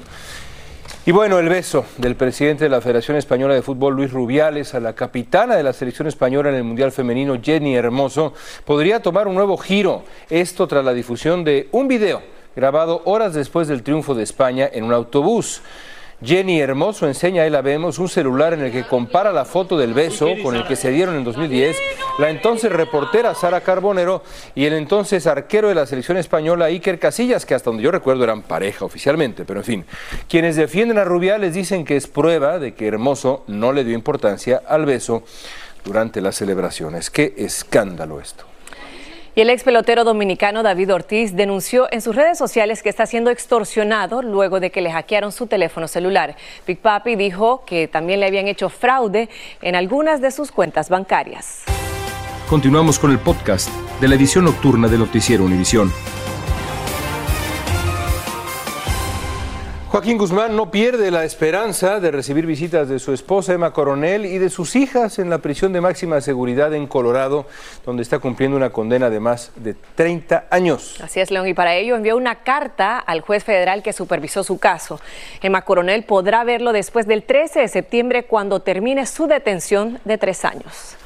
Y 1.05 1.11
bueno, 1.11 1.39
el 1.39 1.47
beso 1.47 1.85
del 1.97 2.15
presidente 2.15 2.65
de 2.65 2.69
la 2.69 2.81
Federación 2.81 3.15
Española 3.15 3.53
de 3.53 3.61
Fútbol, 3.61 3.95
Luis 3.95 4.11
Rubiales, 4.11 4.75
a 4.75 4.81
la 4.81 4.93
capitana 4.93 5.55
de 5.55 5.63
la 5.63 5.71
selección 5.71 6.09
española 6.09 6.49
en 6.49 6.55
el 6.55 6.65
Mundial 6.65 6.91
Femenino, 6.91 7.39
Jenny 7.41 7.73
Hermoso, 7.73 8.33
podría 8.65 9.01
tomar 9.01 9.27
un 9.29 9.35
nuevo 9.35 9.57
giro. 9.57 10.03
Esto 10.29 10.67
tras 10.67 10.83
la 10.83 10.93
difusión 10.93 11.45
de 11.45 11.69
un 11.71 11.87
video 11.87 12.21
grabado 12.53 13.01
horas 13.05 13.33
después 13.33 13.69
del 13.69 13.81
triunfo 13.81 14.13
de 14.13 14.23
España 14.23 14.69
en 14.71 14.83
un 14.83 14.91
autobús. 14.91 15.61
Jenny 16.21 16.59
Hermoso 16.59 17.07
enseña, 17.07 17.43
ahí 17.43 17.49
la 17.49 17.61
vemos, 17.61 17.97
un 17.97 18.09
celular 18.09 18.53
en 18.53 18.61
el 18.61 18.71
que 18.71 18.85
compara 18.85 19.31
la 19.31 19.45
foto 19.45 19.77
del 19.77 19.93
beso 19.93 20.27
con 20.43 20.55
el 20.55 20.67
que 20.67 20.75
se 20.75 20.91
dieron 20.91 21.15
en 21.15 21.23
2010 21.23 21.77
la 22.19 22.29
entonces 22.29 22.69
reportera 22.69 23.33
Sara 23.33 23.61
Carbonero 23.61 24.23
y 24.53 24.65
el 24.65 24.73
entonces 24.73 25.25
arquero 25.25 25.69
de 25.69 25.75
la 25.75 25.85
selección 25.85 26.17
española 26.17 26.65
Iker 26.65 26.99
Casillas, 26.99 27.45
que 27.45 27.55
hasta 27.55 27.69
donde 27.69 27.83
yo 27.83 27.91
recuerdo 27.91 28.25
eran 28.25 28.41
pareja 28.41 28.83
oficialmente, 28.83 29.45
pero 29.45 29.61
en 29.61 29.65
fin. 29.65 29.85
Quienes 30.27 30.57
defienden 30.57 30.97
a 30.97 31.05
Rubiales 31.05 31.53
dicen 31.53 31.85
que 31.85 31.95
es 31.95 32.07
prueba 32.07 32.59
de 32.59 32.73
que 32.73 32.87
Hermoso 32.87 33.45
no 33.47 33.71
le 33.71 33.85
dio 33.85 33.95
importancia 33.95 34.61
al 34.67 34.85
beso 34.85 35.23
durante 35.85 36.19
las 36.19 36.35
celebraciones. 36.35 37.09
Qué 37.09 37.33
escándalo 37.37 38.19
esto. 38.19 38.48
Y 39.35 39.41
el 39.41 39.49
ex 39.49 39.63
pelotero 39.63 40.03
dominicano 40.03 40.63
David 40.63 40.93
Ortiz 40.93 41.35
denunció 41.35 41.87
en 41.91 42.01
sus 42.01 42.15
redes 42.15 42.37
sociales 42.37 42.81
que 42.81 42.89
está 42.89 43.05
siendo 43.05 43.29
extorsionado 43.29 44.21
luego 44.21 44.59
de 44.59 44.71
que 44.71 44.81
le 44.81 44.91
hackearon 44.91 45.31
su 45.31 45.47
teléfono 45.47 45.87
celular. 45.87 46.35
Big 46.65 46.79
Papi 46.79 47.15
dijo 47.15 47.63
que 47.65 47.87
también 47.87 48.19
le 48.19 48.25
habían 48.25 48.47
hecho 48.47 48.69
fraude 48.69 49.29
en 49.61 49.75
algunas 49.75 50.21
de 50.21 50.31
sus 50.31 50.51
cuentas 50.51 50.89
bancarias. 50.89 51.63
Continuamos 52.49 52.97
con 52.97 53.11
el 53.11 53.19
podcast 53.19 53.69
de 54.01 54.07
la 54.07 54.15
edición 54.15 54.45
nocturna 54.45 54.87
de 54.87 54.97
Noticiero 54.97 55.43
Univisión. 55.43 55.91
Joaquín 59.89 60.19
Guzmán 60.19 60.55
no 60.55 60.69
pierde 60.69 61.09
la 61.09 61.23
esperanza 61.23 61.99
de 61.99 62.11
recibir 62.11 62.45
visitas 62.45 62.87
de 62.87 62.99
su 62.99 63.11
esposa 63.11 63.53
Emma 63.53 63.73
Coronel 63.73 64.23
y 64.27 64.37
de 64.37 64.51
sus 64.51 64.75
hijas 64.75 65.17
en 65.17 65.31
la 65.31 65.39
prisión 65.39 65.73
de 65.73 65.81
máxima 65.81 66.21
seguridad 66.21 66.71
en 66.75 66.85
Colorado, 66.85 67.47
donde 67.87 68.03
está 68.03 68.19
cumpliendo 68.19 68.55
una 68.55 68.69
condena 68.69 69.09
de 69.09 69.19
más 69.19 69.51
de 69.55 69.75
30 69.95 70.45
años. 70.51 71.01
Así 71.01 71.19
es, 71.19 71.31
León, 71.31 71.47
y 71.47 71.55
para 71.55 71.73
ello 71.73 71.95
envió 71.95 72.17
una 72.17 72.43
carta 72.43 72.99
al 72.99 73.21
juez 73.21 73.43
federal 73.43 73.81
que 73.81 73.91
supervisó 73.91 74.43
su 74.43 74.59
caso. 74.59 75.01
Emma 75.41 75.63
Coronel 75.63 76.03
podrá 76.03 76.43
verlo 76.43 76.71
después 76.71 77.07
del 77.07 77.23
13 77.23 77.61
de 77.61 77.67
septiembre 77.67 78.25
cuando 78.25 78.59
termine 78.59 79.07
su 79.07 79.25
detención 79.25 79.99
de 80.05 80.19
tres 80.19 80.45
años. 80.45 80.97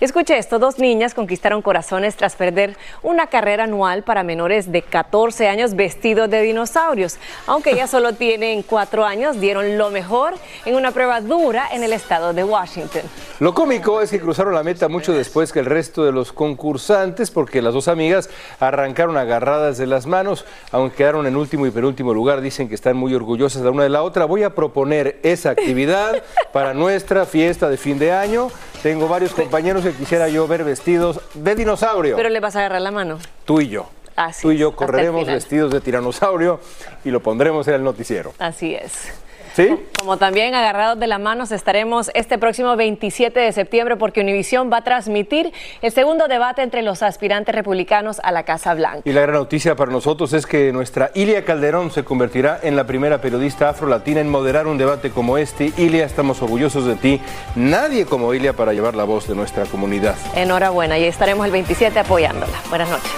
Escuche 0.00 0.38
esto, 0.38 0.58
dos 0.58 0.78
niñas 0.78 1.12
conquistaron 1.12 1.60
corazones 1.60 2.16
tras 2.16 2.34
perder 2.34 2.74
una 3.02 3.26
carrera 3.26 3.64
anual 3.64 4.02
para 4.02 4.22
menores 4.22 4.72
de 4.72 4.80
14 4.80 5.46
años 5.46 5.76
vestidos 5.76 6.30
de 6.30 6.40
dinosaurios. 6.40 7.18
Aunque 7.46 7.72
ellas 7.72 7.90
solo 7.90 8.14
tienen 8.14 8.62
cuatro 8.62 9.04
años, 9.04 9.38
dieron 9.40 9.76
lo 9.76 9.90
mejor 9.90 10.32
en 10.64 10.76
una 10.76 10.92
prueba 10.92 11.20
dura 11.20 11.68
en 11.70 11.82
el 11.82 11.92
estado 11.92 12.32
de 12.32 12.42
Washington. 12.44 13.02
Lo 13.40 13.52
cómico 13.52 14.00
es 14.00 14.10
que 14.10 14.18
cruzaron 14.18 14.54
la 14.54 14.62
meta 14.62 14.88
mucho 14.88 15.12
después 15.12 15.52
que 15.52 15.60
el 15.60 15.66
resto 15.66 16.02
de 16.02 16.12
los 16.12 16.32
concursantes, 16.32 17.30
porque 17.30 17.60
las 17.60 17.74
dos 17.74 17.86
amigas 17.86 18.30
arrancaron 18.58 19.18
agarradas 19.18 19.76
de 19.76 19.86
las 19.86 20.06
manos, 20.06 20.46
aunque 20.72 20.96
quedaron 20.96 21.26
en 21.26 21.36
último 21.36 21.66
y 21.66 21.70
penúltimo 21.70 22.14
lugar, 22.14 22.40
dicen 22.40 22.70
que 22.70 22.74
están 22.74 22.96
muy 22.96 23.12
orgullosas 23.12 23.60
la 23.60 23.70
una 23.70 23.82
de 23.82 23.90
la 23.90 24.02
otra. 24.02 24.24
Voy 24.24 24.44
a 24.44 24.54
proponer 24.54 25.20
esa 25.22 25.50
actividad 25.50 26.22
para 26.54 26.72
nuestra 26.72 27.26
fiesta 27.26 27.68
de 27.68 27.76
fin 27.76 27.98
de 27.98 28.12
año. 28.12 28.50
Tengo 28.82 29.08
varios 29.08 29.32
compañeros 29.34 29.84
que 29.84 29.92
quisiera 29.92 30.28
yo 30.28 30.46
ver 30.48 30.64
vestidos 30.64 31.20
de 31.34 31.54
dinosaurio. 31.54 32.16
Pero 32.16 32.30
le 32.30 32.40
vas 32.40 32.56
a 32.56 32.60
agarrar 32.60 32.80
la 32.80 32.90
mano. 32.90 33.18
Tú 33.44 33.60
y 33.60 33.68
yo. 33.68 33.90
Así 34.16 34.42
Tú 34.42 34.52
y 34.52 34.58
yo 34.58 34.74
correremos 34.74 35.26
vestidos 35.26 35.70
de 35.72 35.80
tiranosaurio 35.80 36.60
y 37.04 37.10
lo 37.10 37.20
pondremos 37.20 37.68
en 37.68 37.74
el 37.74 37.84
noticiero. 37.84 38.32
Así 38.38 38.74
es. 38.74 39.12
¿Sí? 39.54 39.68
Como 39.98 40.16
también 40.16 40.54
agarrados 40.54 40.98
de 40.98 41.06
la 41.06 41.18
mano 41.18 41.44
estaremos 41.50 42.10
este 42.14 42.38
próximo 42.38 42.76
27 42.76 43.38
de 43.38 43.52
septiembre 43.52 43.96
porque 43.96 44.20
Univisión 44.20 44.70
va 44.72 44.78
a 44.78 44.84
transmitir 44.84 45.52
el 45.82 45.92
segundo 45.92 46.28
debate 46.28 46.62
entre 46.62 46.82
los 46.82 47.02
aspirantes 47.02 47.54
republicanos 47.54 48.20
a 48.22 48.32
la 48.32 48.44
Casa 48.44 48.74
Blanca. 48.74 49.02
Y 49.04 49.12
la 49.12 49.22
gran 49.22 49.34
noticia 49.34 49.76
para 49.76 49.90
nosotros 49.90 50.32
es 50.32 50.46
que 50.46 50.72
nuestra 50.72 51.10
Ilia 51.14 51.44
Calderón 51.44 51.90
se 51.90 52.04
convertirá 52.04 52.60
en 52.62 52.76
la 52.76 52.86
primera 52.86 53.20
periodista 53.20 53.70
afro-latina 53.70 54.20
en 54.20 54.30
moderar 54.30 54.66
un 54.66 54.78
debate 54.78 55.10
como 55.10 55.38
este. 55.38 55.72
Ilia, 55.76 56.04
estamos 56.04 56.42
orgullosos 56.42 56.86
de 56.86 56.96
ti. 56.96 57.20
Nadie 57.56 58.06
como 58.06 58.32
Ilia 58.34 58.52
para 58.52 58.72
llevar 58.72 58.94
la 58.94 59.04
voz 59.04 59.28
de 59.28 59.34
nuestra 59.34 59.64
comunidad. 59.66 60.14
Enhorabuena 60.34 60.98
y 60.98 61.04
estaremos 61.04 61.46
el 61.46 61.52
27 61.52 61.98
apoyándola. 61.98 62.52
Buenas 62.68 62.88
noches. 62.88 63.10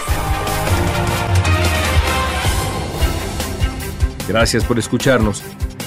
Gracias 4.28 4.64
por 4.64 4.78
escucharnos. 4.78 5.42